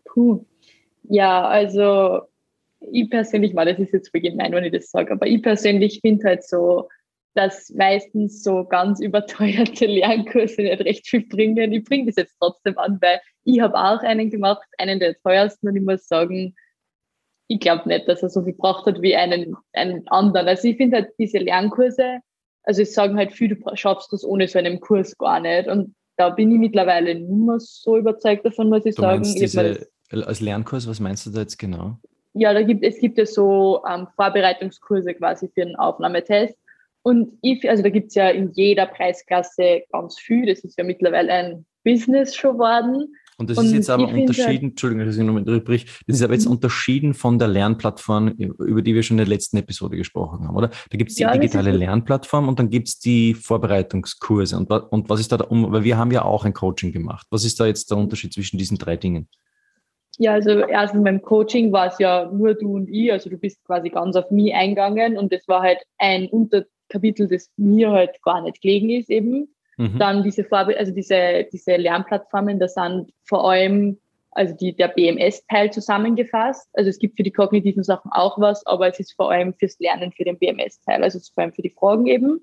Puh. 0.04 0.44
Ja, 1.04 1.48
also 1.48 2.28
ich 2.92 3.11
persönlich, 3.11 3.55
war 3.55 3.64
das 3.64 3.79
ist 3.79 3.92
jetzt 3.92 4.11
für 4.11 4.20
gemein, 4.20 4.53
wenn 4.53 4.64
ich 4.64 4.72
das 4.72 4.90
sage, 4.90 5.12
aber 5.12 5.27
ich 5.27 5.42
persönlich 5.42 6.01
finde 6.01 6.29
halt 6.29 6.44
so, 6.44 6.88
dass 7.35 7.70
meistens 7.70 8.42
so 8.42 8.64
ganz 8.64 9.01
überteuerte 9.03 9.87
Lernkurse 9.87 10.62
nicht 10.62 10.81
recht 10.81 11.09
viel 11.09 11.27
bringen. 11.27 11.72
Ich 11.72 11.85
bringe 11.85 12.07
das 12.07 12.16
jetzt 12.16 12.37
trotzdem 12.38 12.77
an, 12.79 12.98
weil 13.01 13.20
ich 13.44 13.61
habe 13.61 13.77
auch 13.77 14.03
einen 14.03 14.31
gemacht, 14.31 14.66
einen 14.79 15.01
der 15.01 15.18
teuersten 15.20 15.68
und 15.68 15.77
ich 15.77 15.83
muss 15.83 16.07
sagen, 16.07 16.55
ich 17.48 17.61
glaube 17.61 17.88
nicht, 17.88 18.07
dass 18.09 18.22
er 18.22 18.29
so 18.29 18.42
viel 18.42 18.53
braucht 18.53 18.87
hat 18.87 19.01
wie 19.01 19.16
einen, 19.16 19.57
einen 19.72 20.07
anderen. 20.09 20.48
Also 20.48 20.68
ich 20.68 20.77
finde 20.77 20.98
halt 20.98 21.12
diese 21.18 21.38
Lernkurse, 21.38 22.20
also 22.64 22.83
ich 22.83 22.92
sagen 22.92 23.16
halt 23.16 23.33
viel, 23.33 23.48
du 23.48 23.77
schaffst 23.77 24.12
das 24.12 24.24
ohne 24.24 24.46
so 24.48 24.59
einen 24.59 24.81
Kurs 24.81 25.16
gar 25.16 25.40
nicht. 25.40 25.68
Und 25.68 25.94
da 26.16 26.31
bin 26.31 26.53
ich 26.53 26.59
mittlerweile 26.59 27.14
nicht 27.14 27.31
mehr 27.31 27.59
so 27.59 27.96
überzeugt 27.96 28.44
davon, 28.44 28.68
muss 28.68 28.85
ich 28.85 28.96
du 28.96 29.03
sagen. 29.03 29.22
Diese, 29.22 29.88
als 30.11 30.40
Lernkurs, 30.40 30.87
was 30.87 31.01
meinst 31.01 31.24
du 31.24 31.31
da 31.31 31.40
jetzt 31.40 31.59
genau? 31.59 31.98
Ja, 32.38 32.55
da 32.55 32.62
gibt, 32.62 32.85
es 32.85 32.98
gibt 32.98 33.18
ja 33.18 33.27
so 33.27 33.83
ähm, 33.88 34.07
Vorbereitungskurse 34.16 35.14
quasi 35.14 35.48
für 35.53 35.62
einen 35.62 35.77
Aufnahmetest. 35.77 36.57
Und 37.03 37.38
ich, 37.42 37.68
also 37.68 37.83
da 37.83 37.88
gibt 37.88 38.09
es 38.09 38.14
ja 38.14 38.29
in 38.29 38.53
jeder 38.53 38.87
Preisklasse 38.87 39.83
ganz 39.92 40.18
viel. 40.18 40.46
Das 40.46 40.61
ist 40.61 40.77
ja 40.79 40.85
mittlerweile 40.85 41.33
ein 41.33 41.66
Business 41.85 42.35
schon 42.35 42.55
geworden. 42.55 43.14
Und 43.38 43.51
das 43.51 43.59
und 43.59 43.66
ist 43.66 43.72
jetzt 43.72 43.90
aber 43.90 44.09
unterschieden, 44.09 44.48
halt, 44.48 44.62
Entschuldigung, 44.62 45.07
dass 45.07 45.16
ich 45.16 45.22
nochmal 45.22 45.42
unterbrich, 45.46 45.87
das 46.09 46.16
ist 46.16 46.22
aber 46.22 46.35
jetzt 46.35 46.46
mhm. 46.46 46.53
unterschieden 46.53 47.14
von 47.14 47.38
der 47.38 47.46
Lernplattform, 47.46 48.29
über 48.31 48.83
die 48.83 48.96
wir 48.96 49.05
schon 49.05 49.14
in 49.14 49.24
der 49.24 49.29
letzten 49.29 49.59
Episode 49.59 49.96
gesprochen 49.96 50.46
haben, 50.46 50.57
oder? 50.57 50.68
Da 50.68 50.98
gibt 50.98 51.11
es 51.11 51.16
die 51.16 51.22
ja, 51.22 51.33
digitale 51.33 51.70
Lernplattform 51.70 52.48
und 52.48 52.59
dann 52.59 52.68
gibt 52.68 52.88
es 52.88 52.98
die 52.98 53.35
Vorbereitungskurse. 53.35 54.57
Und, 54.57 54.70
und 54.70 55.09
was 55.09 55.20
ist 55.20 55.31
da, 55.31 55.37
da 55.37 55.44
um, 55.44 55.70
weil 55.70 55.85
wir 55.85 55.96
haben 55.96 56.11
ja 56.11 56.24
auch 56.24 56.44
ein 56.44 56.53
Coaching 56.53 56.90
gemacht. 56.92 57.29
Was 57.31 57.44
ist 57.44 57.61
da 57.61 57.66
jetzt 57.66 57.92
der 57.92 57.98
Unterschied 57.98 58.35
zwischen 58.35 58.59
diesen 58.59 58.77
drei 58.77 58.96
Dingen? 58.96 59.29
Ja, 60.18 60.33
also 60.33 60.50
erstens 60.50 61.04
beim 61.04 61.22
Coaching 61.22 61.72
war 61.72 61.87
es 61.87 61.98
ja 61.98 62.28
nur 62.31 62.54
du 62.54 62.74
und 62.74 62.88
ich, 62.88 63.12
also 63.12 63.31
du 63.31 63.38
bist 63.38 63.64
quasi 63.64 63.88
ganz 63.88 64.16
auf 64.16 64.31
mich 64.31 64.52
eingegangen 64.52 65.16
und 65.16 65.33
das 65.33 65.46
war 65.46 65.62
halt 65.62 65.78
ein 65.98 66.28
unter 66.28 66.64
Kapitel, 66.88 67.28
das 67.28 67.50
mir 67.57 67.90
halt 67.90 68.20
gar 68.22 68.42
nicht 68.42 68.61
gelegen 68.61 68.90
ist 68.90 69.11
eben. 69.11 69.54
Mhm. 69.76 69.98
Dann 69.98 70.22
diese 70.24 70.42
Vorbe 70.42 70.76
also 70.76 70.92
diese, 70.92 71.46
diese 71.52 71.76
Lernplattformen, 71.76 72.59
da 72.59 72.66
sind 72.66 73.12
vor 73.24 73.48
allem 73.48 73.98
also 74.33 74.54
die, 74.54 74.74
der 74.74 74.88
BMS-Teil 74.88 75.72
zusammengefasst. 75.72 76.68
Also 76.72 76.90
es 76.90 76.98
gibt 76.98 77.16
für 77.16 77.22
die 77.22 77.33
kognitiven 77.33 77.83
Sachen 77.83 78.11
auch 78.12 78.38
was, 78.40 78.64
aber 78.66 78.88
es 78.88 79.00
ist 79.00 79.12
vor 79.12 79.31
allem 79.31 79.54
fürs 79.54 79.78
Lernen 79.78 80.12
für 80.12 80.24
den 80.24 80.38
BMS-Teil, 80.38 81.02
also 81.02 81.18
vor 81.33 81.42
allem 81.42 81.52
für 81.52 81.62
die 81.62 81.70
Fragen 81.70 82.07
eben. 82.07 82.40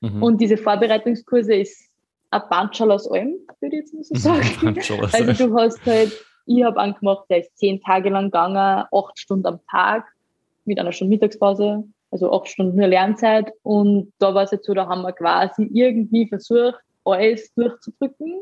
Mhm. 0.00 0.22
Und 0.22 0.40
diese 0.40 0.56
Vorbereitungskurse 0.56 1.54
ist 1.54 1.90
ein 2.30 2.42
Banschal 2.50 2.90
aus 2.90 3.10
allem, 3.10 3.36
würde 3.60 3.76
ich 3.76 3.80
jetzt 3.82 3.94
mal 3.94 4.04
so 4.04 4.14
sagen. 4.16 4.78
also 5.12 5.46
du 5.46 5.56
hast 5.56 5.84
halt, 5.86 6.12
ich 6.48 6.64
habe 6.64 6.80
angemacht, 6.80 7.26
der 7.28 7.40
ist 7.40 7.56
zehn 7.58 7.80
Tage 7.80 8.10
lang 8.10 8.26
gegangen, 8.26 8.86
acht 8.90 9.18
Stunden 9.18 9.46
am 9.46 9.60
Tag 9.70 10.04
mit 10.64 10.78
einer 10.78 10.92
Stunde 10.92 11.14
Mittagspause 11.14 11.84
also 12.10 12.32
acht 12.32 12.48
Stunden 12.48 12.76
nur 12.76 12.86
Lernzeit. 12.86 13.52
Und 13.62 14.12
da 14.18 14.34
war 14.34 14.44
es 14.44 14.50
jetzt 14.50 14.66
so, 14.66 14.74
da 14.74 14.86
haben 14.86 15.02
wir 15.02 15.12
quasi 15.12 15.68
irgendwie 15.72 16.26
versucht, 16.26 16.78
alles 17.04 17.52
durchzudrücken. 17.54 18.40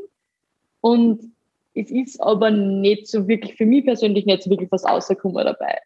Und 0.81 1.33
es 1.75 1.91
ist 1.91 2.21
aber 2.21 2.51
nicht 2.51 3.09
so 3.09 3.29
wirklich, 3.29 3.55
für 3.57 3.67
mich 3.67 3.85
persönlich 3.85 4.25
nicht 4.27 4.43
so 4.43 4.51
wirklich 4.51 4.71
was 4.71 4.85
rausgekommen 4.85 5.45
dabei. 5.45 5.79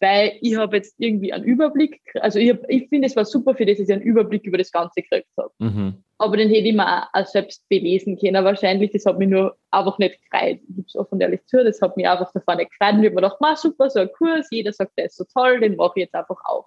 Weil 0.00 0.32
ich 0.40 0.56
habe 0.56 0.76
jetzt 0.76 0.94
irgendwie 0.98 1.32
einen 1.32 1.44
Überblick, 1.44 2.00
also 2.20 2.38
ich, 2.38 2.54
ich 2.68 2.88
finde, 2.88 3.06
es 3.06 3.16
war 3.16 3.24
super 3.24 3.54
für 3.54 3.64
das, 3.64 3.78
dass 3.78 3.88
ich 3.88 3.94
einen 3.94 4.02
Überblick 4.02 4.44
über 4.44 4.58
das 4.58 4.70
Ganze 4.72 5.02
gekriegt 5.02 5.28
habe. 5.36 5.50
Mhm. 5.58 5.94
Aber 6.24 6.38
den 6.38 6.48
hätte 6.48 6.68
ich 6.68 6.74
mir 6.74 7.06
auch 7.12 7.26
selbst 7.26 7.68
belesen 7.68 8.18
können. 8.18 8.44
Wahrscheinlich, 8.44 8.92
das 8.92 9.04
hat 9.04 9.18
mich 9.18 9.28
nur 9.28 9.56
einfach 9.70 9.98
nicht 9.98 10.18
gefreut. 10.22 10.58
Ich 10.68 10.76
gebe 10.76 10.86
es 10.88 10.96
offen 10.96 11.20
ehrlich 11.20 11.44
zu, 11.46 11.62
das 11.62 11.82
hat 11.82 11.96
mich 11.98 12.08
einfach 12.08 12.32
davor 12.32 12.56
nicht 12.56 12.70
gefreut. 12.70 12.94
Und 12.94 13.04
ich 13.04 13.10
habe 13.10 13.20
mir 13.20 13.30
gedacht, 13.30 13.58
super, 13.58 13.90
so 13.90 14.00
ein 14.00 14.10
Kurs, 14.12 14.48
jeder 14.50 14.72
sagt, 14.72 14.92
der 14.96 15.06
ist 15.06 15.16
so 15.16 15.24
toll, 15.32 15.60
den 15.60 15.76
mache 15.76 15.92
ich 15.96 16.04
jetzt 16.04 16.14
einfach 16.14 16.40
auch. 16.46 16.66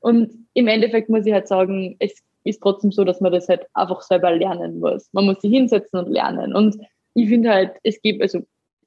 Und 0.00 0.46
im 0.54 0.68
Endeffekt 0.68 1.08
muss 1.08 1.26
ich 1.26 1.32
halt 1.32 1.48
sagen, 1.48 1.96
es 1.98 2.22
ist 2.44 2.60
trotzdem 2.60 2.92
so, 2.92 3.04
dass 3.04 3.20
man 3.20 3.32
das 3.32 3.48
halt 3.48 3.66
einfach 3.74 4.02
selber 4.02 4.34
lernen 4.34 4.80
muss. 4.80 5.08
Man 5.12 5.26
muss 5.26 5.40
sich 5.40 5.52
hinsetzen 5.52 5.98
und 5.98 6.08
lernen. 6.08 6.54
Und 6.54 6.76
ich 7.14 7.28
finde 7.28 7.50
halt, 7.50 7.72
es 7.82 8.00
gibt, 8.02 8.20
also 8.22 8.40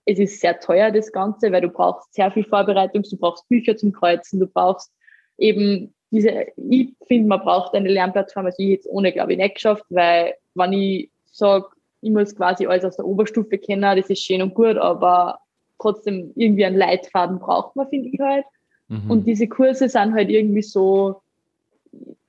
es 0.06 0.20
ist 0.20 0.40
sehr 0.40 0.60
teuer, 0.60 0.92
das 0.92 1.12
Ganze, 1.12 1.52
weil 1.52 1.62
du 1.62 1.70
brauchst 1.70 2.14
sehr 2.14 2.32
viel 2.32 2.44
Vorbereitung, 2.44 3.04
du 3.04 3.18
brauchst 3.18 3.48
Bücher 3.50 3.76
zum 3.76 3.92
Kreuzen, 3.92 4.40
du 4.40 4.48
brauchst 4.48 4.92
eben 5.38 5.95
diese, 6.12 6.48
ich 6.56 6.94
finde, 7.08 7.28
man 7.28 7.42
braucht 7.42 7.74
eine 7.74 7.90
Lernplattform, 7.90 8.46
also 8.46 8.56
ich 8.60 8.70
jetzt 8.70 8.88
ohne, 8.90 9.12
glaube 9.12 9.34
ich, 9.34 9.38
nicht 9.38 9.56
geschafft, 9.56 9.86
weil 9.90 10.36
wenn 10.54 10.74
ich 10.74 11.10
sage, 11.32 11.68
ich 12.02 12.12
muss 12.12 12.36
quasi 12.36 12.68
alles 12.68 12.86
aus 12.86 12.98
der 12.98 13.06
Oberstufe 13.06 13.58
kennen, 13.58 13.82
das 13.82 14.10
ist 14.10 14.24
schön 14.24 14.42
und 14.42 14.54
gut, 14.54 14.78
aber 14.78 15.40
trotzdem 15.80 16.32
irgendwie 16.36 16.66
einen 16.66 16.78
Leitfaden 16.78 17.40
braucht 17.40 17.76
man, 17.76 17.90
finde 17.90 18.10
ich 18.10 18.20
halt. 18.20 18.46
Mhm. 18.88 19.10
Und 19.10 19.28
diese 19.28 19.48
Kurse 19.48 19.90
sind 19.90 20.14
halt 20.14 20.30
irgendwie 20.30 20.62
so, 20.62 21.22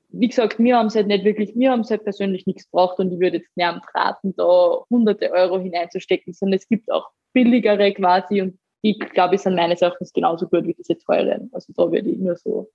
wie 0.09 0.29
gesagt, 0.29 0.59
mir 0.59 0.79
haben 0.79 0.87
es 0.87 0.97
halt 0.97 1.09
nicht 1.09 1.25
wirklich, 1.25 1.55
mir 1.55 1.71
haben 1.71 1.81
es 1.81 1.91
halt 1.91 2.05
persönlich 2.05 2.47
nichts 2.47 2.71
gebracht 2.71 2.99
und 2.99 3.13
ich 3.13 3.21
würde 3.21 3.39
jetzt 3.39 3.57
niemand 3.57 3.85
raten, 3.95 4.35
da 4.37 4.79
hunderte 4.91 5.31
Euro 5.31 5.59
hineinzustecken, 5.59 6.33
sondern 6.33 6.59
es 6.59 6.69
gibt 6.69 6.91
auch 6.91 7.11
billigere 7.33 7.93
quasi 7.93 8.41
und 8.41 8.59
die, 8.83 8.99
glaube 8.99 9.35
ich, 9.35 9.43
sind 9.43 9.57
meines 9.57 9.83
Erachtens 9.83 10.13
genauso 10.13 10.49
gut 10.49 10.67
wie 10.67 10.75
diese 10.75 10.97
teuren. 10.97 11.51
Also 11.53 11.73
da 11.77 11.91
würde 11.91 12.09
ich 12.09 12.19
nur 12.19 12.37
so 12.37 12.71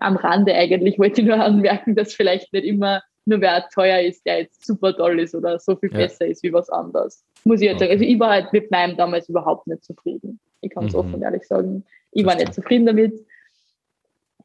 am 0.00 0.16
Rande 0.16 0.54
eigentlich, 0.54 0.98
wollte 0.98 1.20
ich 1.20 1.26
nur 1.26 1.36
anmerken, 1.42 1.94
dass 1.94 2.14
vielleicht 2.14 2.52
nicht 2.52 2.64
immer 2.64 3.02
nur 3.26 3.40
wer 3.40 3.68
teuer 3.68 4.00
ist, 4.00 4.24
der 4.26 4.40
jetzt 4.40 4.66
super 4.66 4.96
toll 4.96 5.20
ist 5.20 5.34
oder 5.34 5.58
so 5.58 5.76
viel 5.76 5.92
ja. 5.92 5.98
besser 5.98 6.26
ist 6.26 6.42
wie 6.42 6.52
was 6.52 6.70
anderes. 6.70 7.24
Muss 7.44 7.60
ich 7.60 7.68
jetzt 7.68 7.76
okay. 7.76 7.84
sagen. 7.84 7.92
Also 7.92 8.04
ich 8.04 8.18
war 8.18 8.30
halt 8.30 8.52
mit 8.52 8.70
meinem 8.70 8.96
damals 8.96 9.28
überhaupt 9.28 9.66
nicht 9.66 9.84
zufrieden. 9.84 10.40
Ich 10.62 10.70
kann 10.70 10.86
es 10.86 10.92
mhm. 10.92 11.00
offen 11.00 11.22
ehrlich 11.22 11.46
sagen. 11.46 11.84
Ich 12.12 12.24
war 12.24 12.34
nicht 12.34 12.54
zufrieden 12.54 12.86
damit. 12.86 13.14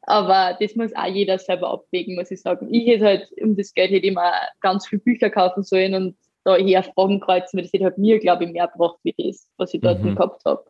Aber 0.04 0.56
das 0.60 0.76
muss 0.76 0.96
auch 0.96 1.08
jeder 1.08 1.40
selber 1.40 1.72
abwägen, 1.72 2.16
muss 2.16 2.30
ich 2.30 2.42
sagen. 2.42 2.72
Ich 2.72 2.88
hätte 2.88 3.06
halt 3.06 3.28
um 3.42 3.56
das 3.56 3.74
Geld 3.74 3.92
hätte 3.92 4.06
immer 4.06 4.32
ganz 4.62 4.88
viele 4.88 5.02
Bücher 5.02 5.32
kaufen 5.32 5.64
sollen 5.64 5.96
und 5.96 6.16
da 6.44 6.58
eher 6.58 6.84
Fragen 6.84 7.20
kreuzen, 7.20 7.58
weil 7.58 7.64
das 7.64 7.74
hätte 7.74 7.86
halt 7.86 7.98
mir, 7.98 8.20
glaube 8.20 8.44
ich, 8.44 8.52
mehr 8.52 8.68
gebracht 8.68 9.00
wie 9.04 9.16
das, 9.18 9.50
was 9.58 9.74
ich 9.74 9.82
dort 9.82 10.04
mhm. 10.04 10.16
gehabt 10.16 10.46
habe. 10.46 10.64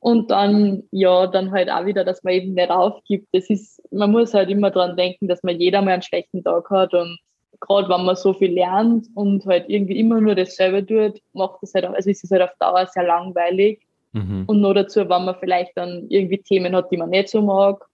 Und 0.00 0.30
dann, 0.30 0.84
ja, 0.92 1.26
dann 1.26 1.50
halt 1.50 1.70
auch 1.70 1.84
wieder, 1.84 2.04
dass 2.04 2.22
man 2.22 2.34
eben 2.34 2.54
nicht 2.54 2.70
aufgibt. 2.70 3.28
Das 3.32 3.50
ist, 3.50 3.82
man 3.90 4.12
muss 4.12 4.32
halt 4.32 4.48
immer 4.48 4.70
dran 4.70 4.96
denken, 4.96 5.26
dass 5.26 5.42
man 5.42 5.58
jeder 5.58 5.82
mal 5.82 5.92
einen 5.92 6.02
schlechten 6.02 6.44
Tag 6.44 6.70
hat 6.70 6.94
und 6.94 7.18
gerade 7.60 7.88
wenn 7.88 8.04
man 8.04 8.16
so 8.16 8.32
viel 8.32 8.52
lernt 8.52 9.08
und 9.14 9.44
halt 9.46 9.68
irgendwie 9.68 9.98
immer 9.98 10.20
nur 10.20 10.34
dasselbe 10.34 10.86
tut, 10.86 11.20
macht 11.32 11.62
es 11.62 11.74
halt, 11.74 11.86
auch, 11.86 11.94
also 11.94 12.08
ist 12.08 12.22
es 12.22 12.30
halt 12.30 12.42
auf 12.42 12.54
Dauer 12.60 12.86
sehr 12.86 13.04
langweilig. 13.04 13.80
Mhm. 14.12 14.44
Und 14.46 14.60
nur 14.60 14.74
dazu, 14.74 15.00
wenn 15.00 15.24
man 15.24 15.36
vielleicht 15.38 15.76
dann 15.76 16.06
irgendwie 16.08 16.38
Themen 16.38 16.74
hat, 16.74 16.90
die 16.90 16.96
man 16.96 17.10
nicht 17.10 17.28
so 17.28 17.42
mag, 17.42 17.84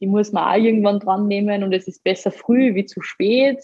die 0.00 0.06
muss 0.06 0.32
man 0.32 0.44
auch 0.44 0.62
irgendwann 0.62 1.00
dran 1.00 1.26
nehmen 1.26 1.62
und 1.62 1.72
es 1.72 1.86
ist 1.86 2.02
besser 2.04 2.30
früh 2.30 2.74
wie 2.74 2.86
zu 2.86 3.02
spät. 3.02 3.62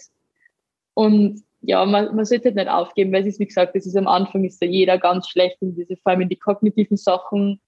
Und 0.93 1.43
ja, 1.61 1.85
man, 1.85 2.15
man 2.15 2.25
sollte 2.25 2.45
halt 2.45 2.55
nicht 2.55 2.69
aufgeben, 2.69 3.11
weil 3.11 3.21
es 3.21 3.27
ist, 3.27 3.39
wie 3.39 3.47
gesagt, 3.47 3.75
das 3.75 3.85
ist 3.85 3.97
am 3.97 4.07
Anfang 4.07 4.43
ist 4.43 4.61
da 4.61 4.65
jeder 4.65 4.97
ganz 4.99 5.27
schlecht 5.27 5.57
in 5.61 5.75
diese, 5.75 5.95
vor 5.97 6.11
allem 6.11 6.21
in 6.21 6.29
die 6.29 6.37
kognitiven 6.37 6.97
Sachen. 6.97 7.59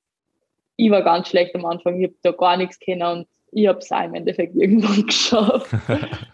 Ich 0.79 0.89
war 0.91 1.01
ganz 1.01 1.27
schlecht 1.27 1.53
am 1.55 1.65
Anfang, 1.65 1.99
ich 1.99 2.07
habe 2.07 2.15
da 2.23 2.31
gar 2.31 2.55
nichts 2.55 2.79
kennen 2.79 3.01
und 3.01 3.27
ich 3.51 3.67
habe 3.67 3.79
es 3.79 3.91
auch 3.91 4.03
im 4.03 4.13
Endeffekt 4.13 4.55
irgendwann 4.55 5.05
geschafft. 5.05 5.75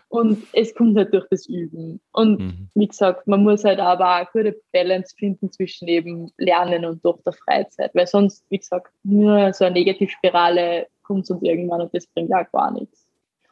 und 0.09 0.43
es 0.53 0.75
kommt 0.75 0.95
halt 0.97 1.11
durch 1.13 1.25
das 1.31 1.47
Üben. 1.47 1.99
Und 2.11 2.39
mhm. 2.39 2.69
wie 2.75 2.87
gesagt, 2.87 3.25
man 3.25 3.41
muss 3.41 3.63
halt 3.63 3.79
aber 3.79 4.05
auch 4.05 4.35
eine 4.35 4.51
gute 4.51 4.61
Balance 4.71 5.15
finden 5.17 5.51
zwischen 5.51 5.87
eben 5.87 6.31
Lernen 6.37 6.85
und 6.85 7.03
durch 7.03 7.19
der 7.23 7.33
Freizeit, 7.33 7.95
weil 7.95 8.05
sonst, 8.05 8.45
wie 8.49 8.59
gesagt, 8.59 8.91
nur 9.03 9.51
so 9.53 9.65
eine 9.65 9.73
Negativspirale 9.73 10.87
kommt 11.01 11.29
uns 11.29 11.41
irgendwann 11.41 11.81
und 11.81 11.95
das 11.95 12.05
bringt 12.05 12.33
auch 12.33 12.51
gar 12.51 12.71
nichts. 12.71 13.03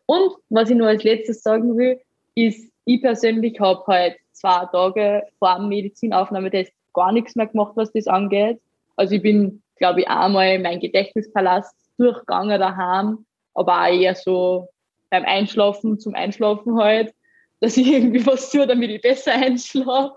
Und 0.06 0.36
was 0.50 0.70
ich 0.70 0.76
nur 0.76 0.90
als 0.90 1.04
letztes 1.04 1.42
sagen 1.42 1.76
will, 1.76 2.00
ist, 2.36 2.72
ich 2.86 3.02
persönlich 3.02 3.60
habe 3.60 3.84
halt 3.88 4.18
zwei 4.34 4.66
Tage 4.72 5.24
vor 5.40 5.56
dem 5.56 5.70
Medizinaufnahmetest 5.70 6.72
gar 6.94 7.12
nichts 7.12 7.36
mehr 7.36 7.48
gemacht, 7.48 7.72
was 7.76 7.92
das 7.94 8.08
angeht. 8.08 8.60
Also 8.96 9.16
ich 9.16 9.24
bin, 9.24 9.62
glaube 9.78 10.02
ich, 10.02 10.08
einmal 10.08 10.60
mein 10.60 10.80
Gedächtnispalast 10.80 11.76
durchgegangen 11.98 12.60
daheim 12.60 13.26
aber 13.54 13.84
auch 13.84 13.88
eher 13.88 14.16
so 14.16 14.70
beim 15.10 15.26
Einschlafen 15.26 16.00
zum 16.00 16.16
Einschlafen 16.16 16.78
halt, 16.78 17.14
dass 17.60 17.78
ich 17.78 17.88
irgendwie 17.88 18.26
was 18.26 18.52
tue, 18.52 18.68
damit 18.68 18.90
ich 18.90 19.02
besser 19.02 19.34
einschlafe. 19.36 20.16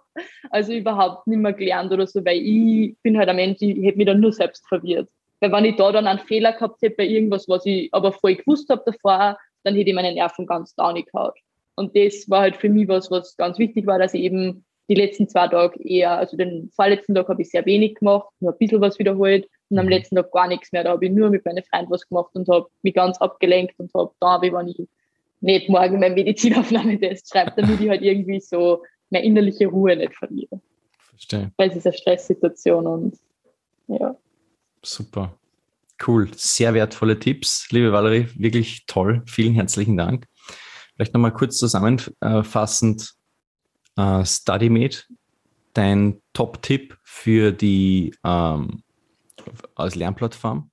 Also 0.50 0.72
überhaupt 0.72 1.26
nicht 1.26 1.38
mehr 1.38 1.52
gelernt 1.52 1.92
oder 1.92 2.06
so, 2.06 2.24
weil 2.24 2.38
ich 2.38 2.96
bin 3.02 3.18
halt 3.18 3.28
am 3.28 3.38
Ende, 3.38 3.64
ich 3.64 3.84
hätte 3.84 3.98
mich 3.98 4.06
dann 4.06 4.20
nur 4.20 4.32
selbst 4.32 4.66
verwirrt. 4.68 5.08
Weil 5.40 5.52
wenn 5.52 5.66
ich 5.66 5.76
da 5.76 5.92
dann 5.92 6.06
einen 6.06 6.18
Fehler 6.18 6.52
gehabt 6.54 6.80
hätte 6.82 6.96
bei 6.96 7.06
irgendwas, 7.06 7.46
was 7.46 7.66
ich 7.66 7.92
aber 7.92 8.12
voll 8.12 8.36
gewusst 8.36 8.68
habe 8.70 8.82
davor, 8.86 9.38
dann 9.64 9.74
hätte 9.74 9.90
ich 9.90 9.94
meine 9.94 10.12
Nerven 10.12 10.46
ganz 10.46 10.74
down 10.74 10.94
gehabt. 10.94 11.38
Und 11.76 11.94
das 11.94 12.28
war 12.30 12.40
halt 12.40 12.56
für 12.56 12.70
mich 12.70 12.88
was, 12.88 13.10
was 13.10 13.36
ganz 13.36 13.58
wichtig 13.58 13.86
war, 13.86 13.98
dass 13.98 14.14
ich 14.14 14.22
eben 14.22 14.64
die 14.88 14.94
letzten 14.94 15.28
zwei 15.28 15.48
Tage 15.48 15.82
eher, 15.82 16.12
also 16.12 16.36
den 16.36 16.70
vorletzten 16.74 17.14
Tag 17.14 17.28
habe 17.28 17.42
ich 17.42 17.50
sehr 17.50 17.66
wenig 17.66 17.96
gemacht, 17.96 18.28
nur 18.40 18.52
ein 18.52 18.58
bisschen 18.58 18.80
was 18.80 18.98
wiederholt 18.98 19.48
und 19.68 19.78
am 19.78 19.86
mhm. 19.86 19.92
letzten 19.92 20.16
Tag 20.16 20.30
gar 20.32 20.48
nichts 20.48 20.72
mehr. 20.72 20.84
Da 20.84 20.90
habe 20.90 21.06
ich 21.06 21.12
nur 21.12 21.30
mit 21.30 21.44
meinen 21.44 21.64
Freunden 21.64 21.90
was 21.90 22.06
gemacht 22.08 22.30
und 22.34 22.48
habe 22.48 22.66
mich 22.82 22.94
ganz 22.94 23.18
abgelenkt 23.18 23.74
und 23.78 23.92
habe 23.94 24.12
da, 24.20 24.40
wie 24.42 24.52
wenn 24.52 24.68
ich 24.68 24.88
nicht 25.40 25.68
morgen 25.68 26.00
mein 26.00 26.14
Medizinaufnahmetest 26.14 27.30
schreibe, 27.30 27.52
damit 27.56 27.80
ich 27.80 27.88
halt 27.88 28.02
irgendwie 28.02 28.40
so 28.40 28.82
meine 29.10 29.24
innerliche 29.24 29.66
Ruhe 29.66 29.96
nicht 29.96 30.14
verliere. 30.14 30.60
Verstehe. 31.10 31.52
Weil 31.56 31.70
es 31.70 31.76
ist 31.76 31.86
eine 31.86 31.96
Stresssituation 31.96 32.86
und 32.86 33.16
ja. 33.88 34.16
Super. 34.82 35.34
Cool. 36.06 36.28
Sehr 36.34 36.74
wertvolle 36.74 37.18
Tipps, 37.18 37.68
liebe 37.70 37.92
Valerie. 37.92 38.28
Wirklich 38.36 38.84
toll. 38.86 39.22
Vielen 39.26 39.54
herzlichen 39.54 39.96
Dank. 39.96 40.26
Vielleicht 40.94 41.14
nochmal 41.14 41.32
kurz 41.32 41.58
zusammenfassend. 41.58 43.15
Uh, 43.98 44.22
StudyMate, 44.24 45.04
dein 45.72 46.20
Top-Tipp 46.34 46.98
für 47.02 47.50
die 47.50 48.14
ähm, 48.24 48.82
als 49.74 49.94
Lernplattform? 49.94 50.70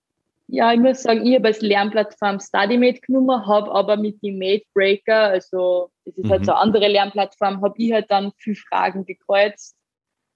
Ja, 0.47 0.73
ich 0.73 0.79
muss 0.79 1.03
sagen, 1.03 1.25
ich 1.25 1.35
habe 1.35 1.47
als 1.47 1.61
Lernplattform 1.61 2.39
StudyMate 2.39 2.99
genommen, 2.99 3.45
habe 3.45 3.71
aber 3.71 3.95
mit 3.95 4.21
dem 4.21 4.39
MateBreaker, 4.39 5.29
also 5.29 5.89
das 6.05 6.17
ist 6.17 6.23
halt 6.23 6.25
mhm. 6.25 6.31
halt 6.31 6.45
so 6.45 6.51
eine 6.51 6.61
andere 6.61 6.87
Lernplattform, 6.89 7.61
habe 7.61 7.75
ich 7.77 7.93
halt 7.93 8.11
dann 8.11 8.33
viele 8.37 8.57
Fragen 8.57 9.05
gekreuzt. 9.05 9.75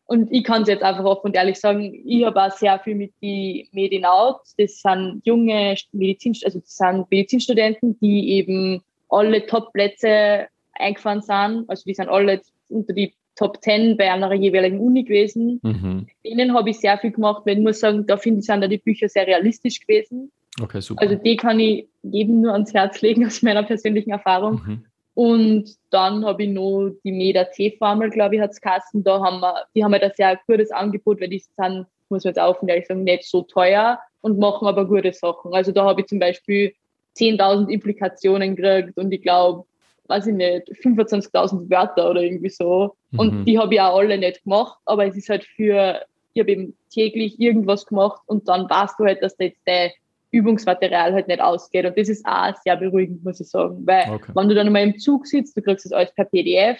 Und 0.05 0.31
ich 0.31 0.45
kann 0.45 0.61
es 0.61 0.69
jetzt 0.69 0.83
einfach 0.83 1.03
offen 1.03 1.27
und 1.27 1.35
ehrlich 1.35 1.59
sagen, 1.59 1.93
ich 2.05 2.23
habe 2.23 2.41
auch 2.41 2.51
sehr 2.51 2.79
viel 2.79 2.95
mit 2.95 3.13
die 3.21 3.67
Medinout. 3.73 4.39
Das 4.57 4.79
sind 4.79 5.21
junge 5.25 5.75
Medizin, 5.91 6.33
also 6.45 6.59
das 6.61 6.77
sind 6.77 7.11
Medizinstudenten, 7.11 7.99
die 7.99 8.29
eben 8.31 8.81
alle 9.09 9.45
Top-Plätze 9.45 10.47
eingefahren 10.73 11.21
sind. 11.21 11.65
Also 11.69 11.83
die 11.85 11.93
sind 11.93 12.07
alle 12.07 12.41
unter 12.69 12.93
die 12.93 13.13
Top 13.35 13.61
10 13.61 13.97
bei 13.97 14.11
einer 14.11 14.33
jeweiligen 14.33 14.79
Uni 14.79 15.03
gewesen. 15.03 15.59
Mhm. 15.61 16.07
Denen 16.25 16.53
habe 16.53 16.71
ich 16.71 16.79
sehr 16.79 16.97
viel 16.97 17.11
gemacht, 17.11 17.43
weil 17.45 17.57
ich 17.57 17.63
muss 17.63 17.79
sagen, 17.79 18.05
da 18.07 18.17
finde 18.17 18.39
ich, 18.39 18.45
sind 18.47 18.61
da 18.61 18.67
die 18.67 18.79
Bücher 18.79 19.07
sehr 19.07 19.27
realistisch 19.27 19.79
gewesen. 19.79 20.31
Okay, 20.59 20.81
super. 20.81 21.01
Also 21.01 21.15
die 21.15 21.35
kann 21.35 21.59
ich 21.59 21.87
jedem 22.01 22.41
nur 22.41 22.53
ans 22.53 22.73
Herz 22.73 23.01
legen 23.01 23.25
aus 23.27 23.41
meiner 23.43 23.63
persönlichen 23.63 24.11
Erfahrung. 24.11 24.61
Mhm. 24.65 24.85
Und 25.13 25.75
dann 25.89 26.25
habe 26.25 26.43
ich 26.43 26.49
noch 26.49 26.91
die 27.03 27.11
Meda 27.11 27.49
C-Formel, 27.51 28.09
glaube 28.09 28.35
ich, 28.35 28.41
hat 28.41 28.51
es 28.51 28.61
Kassen. 28.61 29.03
Da 29.03 29.19
haben 29.19 29.39
wir, 29.39 29.65
die 29.73 29.83
haben 29.83 29.91
halt 29.91 30.03
ein 30.03 30.11
sehr 30.15 30.39
gutes 30.47 30.71
Angebot, 30.71 31.19
weil 31.21 31.29
die 31.29 31.39
sind, 31.39 31.87
muss 32.09 32.23
man 32.23 32.31
jetzt 32.31 32.39
auch 32.39 32.61
ehrlich 32.67 32.87
sagen, 32.87 33.03
nicht 33.03 33.23
so 33.23 33.41
teuer 33.43 33.99
und 34.21 34.37
machen 34.37 34.67
aber 34.67 34.87
gute 34.87 35.13
Sachen. 35.13 35.53
Also 35.53 35.71
da 35.71 35.85
habe 35.85 36.01
ich 36.01 36.07
zum 36.07 36.19
Beispiel 36.19 36.73
10.000 37.17 37.69
Implikationen 37.69 38.55
gekriegt 38.55 38.97
und 38.97 39.11
ich 39.11 39.21
glaube, 39.21 39.65
weiß 40.07 40.27
ich 40.27 40.35
nicht, 40.35 40.69
25.000 40.83 41.69
Wörter 41.69 42.09
oder 42.09 42.21
irgendwie 42.21 42.49
so. 42.49 42.95
Und 43.15 43.39
mhm. 43.39 43.45
die 43.45 43.59
habe 43.59 43.73
ich 43.73 43.81
auch 43.81 43.97
alle 43.97 44.17
nicht 44.17 44.43
gemacht, 44.43 44.77
aber 44.85 45.05
es 45.05 45.15
ist 45.15 45.29
halt 45.29 45.43
für, 45.43 46.01
ich 46.33 46.41
habe 46.41 46.51
eben 46.51 46.77
täglich 46.89 47.39
irgendwas 47.39 47.85
gemacht 47.85 48.21
und 48.25 48.47
dann 48.47 48.69
weißt 48.69 48.99
du 48.99 49.05
halt, 49.05 49.21
dass 49.21 49.35
jetzt 49.39 49.61
dein 49.65 49.91
Übungsmaterial 50.31 51.13
halt 51.13 51.27
nicht 51.27 51.41
ausgeht. 51.41 51.85
Und 51.85 51.97
das 51.97 52.09
ist 52.09 52.25
auch 52.25 52.53
sehr 52.63 52.75
beruhigend, 52.75 53.23
muss 53.23 53.39
ich 53.39 53.47
sagen. 53.47 53.81
Weil 53.85 54.11
okay. 54.11 54.31
wenn 54.35 54.49
du 54.49 54.55
dann 54.55 54.71
mal 54.71 54.83
im 54.83 54.99
Zug 54.99 55.25
sitzt, 55.25 55.55
du 55.55 55.61
kriegst 55.61 55.85
das 55.85 55.93
alles 55.93 56.13
per 56.13 56.25
PDF, 56.25 56.79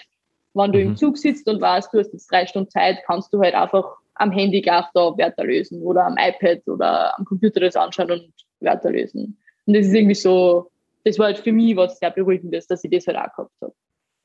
wenn 0.54 0.72
du 0.72 0.78
mhm. 0.78 0.86
im 0.88 0.96
Zug 0.96 1.16
sitzt 1.16 1.48
und 1.48 1.60
weißt, 1.60 1.92
du 1.92 1.98
hast 1.98 2.12
jetzt 2.12 2.30
drei 2.30 2.46
Stunden 2.46 2.70
Zeit, 2.70 2.98
kannst 3.06 3.32
du 3.32 3.40
halt 3.40 3.54
einfach 3.54 3.84
am 4.14 4.32
Handy 4.32 4.60
gleich 4.60 4.84
da 4.94 5.16
Wörter 5.16 5.44
lösen 5.44 5.82
oder 5.82 6.04
am 6.04 6.16
iPad 6.18 6.66
oder 6.66 7.16
am 7.18 7.24
Computer 7.24 7.60
das 7.60 7.76
anschauen 7.76 8.10
und 8.10 8.32
Wörter 8.60 8.90
lösen. 8.90 9.38
Und 9.66 9.74
das 9.74 9.86
ist 9.86 9.94
irgendwie 9.94 10.14
so, 10.14 10.70
das 11.04 11.18
war 11.18 11.26
halt 11.26 11.38
für 11.38 11.52
mich 11.52 11.76
was 11.76 11.98
sehr 11.98 12.10
Beruhigendes, 12.10 12.66
dass 12.66 12.84
ich 12.84 12.90
das 12.90 13.06
halt 13.06 13.16
auch 13.16 13.34
gehabt 13.34 13.52
habe. 13.62 13.74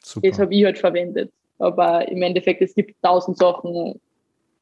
Super. 0.03 0.29
Das 0.29 0.39
habe 0.39 0.53
ich 0.53 0.65
halt 0.65 0.77
verwendet. 0.77 1.31
Aber 1.59 2.07
im 2.09 2.21
Endeffekt, 2.21 2.61
es 2.61 2.73
gibt 2.75 2.95
tausend 3.01 3.37
Sachen, 3.37 3.99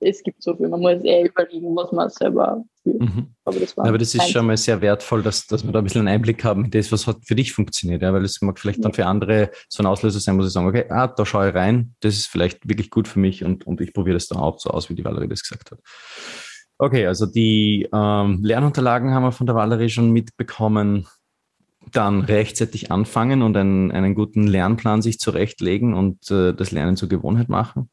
es 0.01 0.23
gibt 0.23 0.41
so 0.41 0.55
viel, 0.55 0.67
man 0.67 0.79
muss 0.79 1.03
eher 1.03 1.25
überlegen, 1.25 1.75
was 1.75 1.91
man 1.91 2.09
selber 2.09 2.63
fühlt. 2.83 2.99
Mhm. 2.99 3.27
Aber, 3.45 3.59
das, 3.59 3.77
war 3.77 3.85
Aber 3.85 3.97
das 3.97 4.13
ist 4.13 4.29
schon 4.29 4.45
mal 4.45 4.57
sehr 4.57 4.81
wertvoll, 4.81 5.21
dass, 5.21 5.45
dass 5.45 5.63
wir 5.63 5.71
da 5.71 5.79
ein 5.79 5.83
bisschen 5.83 6.01
einen 6.01 6.15
Einblick 6.15 6.43
haben 6.43 6.65
in 6.65 6.71
das, 6.71 6.91
was 6.91 7.07
hat 7.07 7.17
für 7.23 7.35
dich 7.35 7.53
funktioniert. 7.53 8.01
Ja? 8.01 8.13
Weil 8.13 8.25
es 8.25 8.41
mag 8.41 8.59
vielleicht 8.59 8.83
dann 8.83 8.93
für 8.93 9.05
andere 9.05 9.51
so 9.69 9.83
ein 9.83 9.85
Auslöser 9.85 10.19
sein, 10.19 10.37
wo 10.37 10.41
sie 10.41 10.49
sagen, 10.49 10.67
okay, 10.67 10.85
ah, 10.89 11.07
da 11.07 11.25
schaue 11.25 11.49
ich 11.49 11.55
rein, 11.55 11.95
das 12.01 12.15
ist 12.15 12.27
vielleicht 12.27 12.67
wirklich 12.67 12.89
gut 12.89 13.07
für 13.07 13.19
mich 13.19 13.43
und, 13.43 13.65
und 13.65 13.79
ich 13.81 13.93
probiere 13.93 14.15
das 14.15 14.27
dann 14.27 14.39
auch 14.39 14.59
so 14.59 14.71
aus, 14.71 14.89
wie 14.89 14.95
die 14.95 15.05
Valerie 15.05 15.27
das 15.27 15.43
gesagt 15.43 15.71
hat. 15.71 15.79
Okay, 16.77 17.05
also 17.05 17.27
die 17.27 17.87
ähm, 17.93 18.39
Lernunterlagen 18.43 19.11
haben 19.13 19.23
wir 19.23 19.31
von 19.31 19.45
der 19.45 19.55
Valerie 19.55 19.89
schon 19.89 20.11
mitbekommen 20.11 21.07
dann 21.91 22.21
rechtzeitig 22.21 22.91
anfangen 22.91 23.41
und 23.41 23.57
einen, 23.57 23.91
einen 23.91 24.15
guten 24.15 24.47
Lernplan 24.47 25.01
sich 25.01 25.19
zurechtlegen 25.19 25.93
und 25.93 26.29
äh, 26.31 26.53
das 26.53 26.71
Lernen 26.71 26.95
zur 26.95 27.09
Gewohnheit 27.09 27.49
machen. 27.49 27.89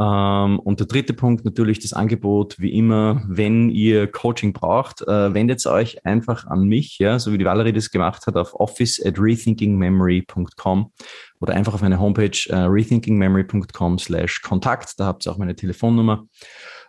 Ähm, 0.00 0.60
und 0.60 0.78
der 0.78 0.86
dritte 0.86 1.12
Punkt 1.12 1.44
natürlich 1.44 1.80
das 1.80 1.92
Angebot, 1.92 2.60
wie 2.60 2.72
immer, 2.72 3.22
wenn 3.26 3.68
ihr 3.68 4.06
Coaching 4.06 4.52
braucht, 4.52 5.02
äh, 5.02 5.34
wendet 5.34 5.64
euch 5.66 6.04
einfach 6.06 6.46
an 6.46 6.64
mich, 6.64 6.98
ja, 6.98 7.18
so 7.18 7.32
wie 7.32 7.38
die 7.38 7.44
Valerie 7.44 7.72
das 7.72 7.90
gemacht 7.90 8.26
hat, 8.26 8.36
auf 8.36 8.54
office 8.54 9.04
at 9.04 9.18
rethinkingmemory.com 9.18 10.92
oder 11.40 11.54
einfach 11.54 11.74
auf 11.74 11.82
meine 11.82 11.98
Homepage 11.98 12.38
äh, 12.48 12.54
rethinkingmemory.com 12.54 13.98
slash 13.98 14.40
Kontakt, 14.42 15.00
da 15.00 15.06
habt 15.06 15.26
ihr 15.26 15.32
auch 15.32 15.38
meine 15.38 15.56
Telefonnummer. 15.56 16.26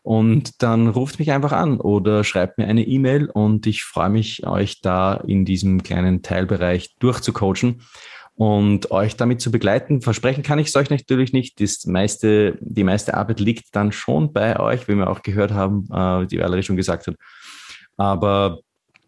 Und 0.03 0.62
dann 0.63 0.88
ruft 0.88 1.19
mich 1.19 1.31
einfach 1.31 1.51
an 1.51 1.79
oder 1.79 2.23
schreibt 2.23 2.57
mir 2.57 2.67
eine 2.67 2.85
E-Mail 2.85 3.29
und 3.29 3.67
ich 3.67 3.83
freue 3.83 4.09
mich, 4.09 4.45
euch 4.47 4.81
da 4.81 5.15
in 5.15 5.45
diesem 5.45 5.83
kleinen 5.83 6.21
Teilbereich 6.21 6.95
durchzucoachen 6.99 7.81
und 8.35 8.91
euch 8.91 9.17
damit 9.17 9.41
zu 9.41 9.51
begleiten. 9.51 10.01
Versprechen 10.01 10.43
kann 10.43 10.59
ich 10.59 10.67
es 10.67 10.75
euch 10.77 10.89
natürlich 10.89 11.33
nicht. 11.33 11.59
Das 11.59 11.85
meiste, 11.85 12.57
die 12.62 12.85
meiste 12.85 13.15
Arbeit 13.15 13.41
liegt 13.41 13.75
dann 13.75 13.91
schon 13.91 14.31
bei 14.31 14.57
euch, 14.57 14.88
wie 14.88 14.95
wir 14.95 15.09
auch 15.09 15.23
gehört 15.23 15.51
haben, 15.51 15.88
äh, 15.91 16.25
die 16.25 16.39
Valerie 16.39 16.63
schon 16.63 16.77
gesagt 16.77 17.07
hat. 17.07 17.15
Aber 17.97 18.59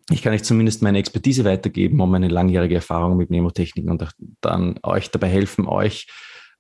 ich 0.10 0.22
kann 0.22 0.34
euch 0.34 0.44
zumindest 0.44 0.82
meine 0.82 0.98
Expertise 0.98 1.46
weitergeben 1.46 2.02
und 2.02 2.12
meine 2.12 2.28
langjährige 2.28 2.76
Erfahrung 2.76 3.16
mit 3.16 3.30
Nemotechniken 3.30 3.90
und 3.90 4.06
dann 4.42 4.78
euch 4.84 5.10
dabei 5.12 5.30
helfen, 5.30 5.66
euch 5.66 6.08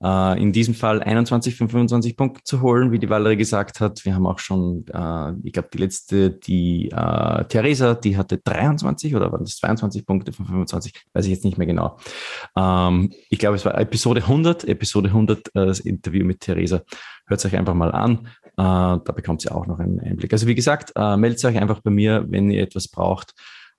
äh, 0.03 0.41
in 0.41 0.51
diesem 0.51 0.73
Fall 0.73 1.01
21 1.01 1.55
von 1.55 1.69
25 1.69 2.17
Punkten 2.17 2.41
zu 2.43 2.61
holen, 2.61 2.91
wie 2.91 2.99
die 2.99 3.09
Valerie 3.09 3.37
gesagt 3.37 3.79
hat. 3.79 4.03
Wir 4.03 4.15
haben 4.15 4.25
auch 4.25 4.39
schon, 4.39 4.85
äh, 4.87 5.33
ich 5.43 5.53
glaube, 5.53 5.69
die 5.73 5.77
letzte, 5.77 6.31
die 6.31 6.89
äh, 6.89 7.45
Theresa, 7.45 7.93
die 7.93 8.17
hatte 8.17 8.37
23 8.39 9.15
oder 9.15 9.31
waren 9.31 9.43
das 9.43 9.57
22 9.57 10.05
Punkte 10.05 10.33
von 10.33 10.45
25? 10.45 10.93
Weiß 11.13 11.25
ich 11.25 11.31
jetzt 11.31 11.45
nicht 11.45 11.57
mehr 11.57 11.67
genau. 11.67 11.97
Ähm, 12.57 13.13
ich 13.29 13.37
glaube, 13.37 13.55
es 13.57 13.65
war 13.65 13.77
Episode 13.79 14.21
100, 14.21 14.63
Episode 14.65 15.09
100, 15.09 15.39
äh, 15.39 15.41
das 15.53 15.79
Interview 15.79 16.25
mit 16.25 16.39
Theresa. 16.39 16.81
Hört 17.27 17.39
es 17.39 17.45
euch 17.45 17.55
einfach 17.55 17.75
mal 17.75 17.91
an. 17.91 18.27
Äh, 18.43 18.53
da 18.57 19.13
bekommt 19.15 19.45
ihr 19.45 19.55
auch 19.55 19.67
noch 19.67 19.79
einen 19.79 19.99
Einblick. 19.99 20.33
Also 20.33 20.47
wie 20.47 20.55
gesagt, 20.55 20.93
meldet 20.97 21.43
euch 21.45 21.57
einfach 21.57 21.79
bei 21.81 21.91
mir, 21.91 22.25
wenn 22.27 22.49
ihr 22.49 22.63
etwas 22.63 22.87
braucht. 22.87 23.33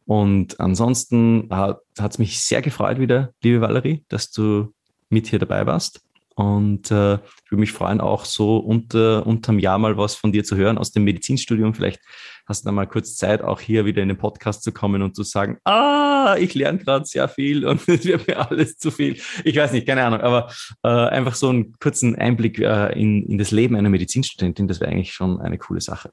Und 0.04 0.58
ansonsten 0.58 1.48
hat 1.50 1.80
es 1.96 2.18
mich 2.18 2.40
sehr 2.40 2.60
gefreut 2.60 2.98
wieder, 2.98 3.30
liebe 3.42 3.60
Valerie, 3.60 4.04
dass 4.08 4.30
du 4.30 4.72
mit 5.10 5.28
hier 5.28 5.38
dabei 5.38 5.66
warst. 5.66 6.02
Und 6.34 6.90
äh, 6.90 7.14
ich 7.14 7.50
würde 7.50 7.60
mich 7.60 7.72
freuen, 7.72 8.00
auch 8.00 8.24
so 8.24 8.56
unter, 8.56 9.26
unterm 9.26 9.58
Jahr 9.58 9.78
mal 9.78 9.96
was 9.96 10.14
von 10.14 10.32
dir 10.32 10.44
zu 10.44 10.56
hören 10.56 10.78
aus 10.78 10.92
dem 10.92 11.04
Medizinstudium. 11.04 11.74
Vielleicht 11.74 12.00
hast 12.46 12.62
du 12.62 12.66
dann 12.66 12.74
mal 12.74 12.86
kurz 12.86 13.16
Zeit, 13.16 13.42
auch 13.42 13.60
hier 13.60 13.84
wieder 13.84 14.02
in 14.02 14.08
den 14.08 14.18
Podcast 14.18 14.62
zu 14.62 14.72
kommen 14.72 15.02
und 15.02 15.14
zu 15.14 15.22
sagen, 15.22 15.58
ah, 15.64 16.36
ich 16.38 16.54
lerne 16.54 16.78
gerade 16.78 17.04
sehr 17.04 17.28
viel 17.28 17.66
und 17.66 17.80
es 17.88 18.04
wird 18.04 18.26
mir 18.26 18.50
alles 18.50 18.78
zu 18.78 18.90
viel. 18.90 19.20
Ich 19.44 19.56
weiß 19.56 19.72
nicht, 19.72 19.86
keine 19.86 20.04
Ahnung, 20.04 20.20
aber 20.20 20.50
äh, 20.82 20.88
einfach 20.88 21.34
so 21.34 21.50
einen 21.50 21.74
kurzen 21.78 22.16
Einblick 22.16 22.58
äh, 22.58 22.98
in, 22.98 23.26
in 23.26 23.38
das 23.38 23.50
Leben 23.50 23.76
einer 23.76 23.90
Medizinstudentin, 23.90 24.68
das 24.68 24.80
wäre 24.80 24.90
eigentlich 24.90 25.12
schon 25.12 25.40
eine 25.40 25.58
coole 25.58 25.80
Sache. 25.80 26.10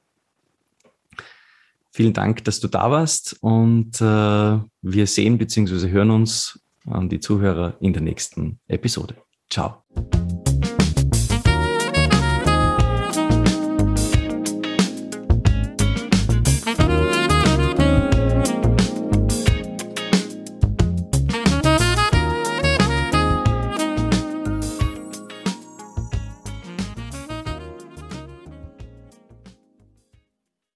vielen 1.92 2.14
Dank, 2.14 2.44
dass 2.44 2.60
du 2.60 2.68
da 2.68 2.92
warst 2.92 3.38
und 3.42 4.00
äh, 4.02 4.60
wir 4.82 5.08
sehen 5.08 5.38
bzw. 5.38 5.90
hören 5.90 6.12
uns 6.12 6.60
an 6.86 7.10
die 7.10 7.20
Zuhörer 7.20 7.76
in 7.80 7.94
der 7.94 8.02
nächsten 8.02 8.60
Episode. 8.68 9.16
Ciao. 9.50 9.84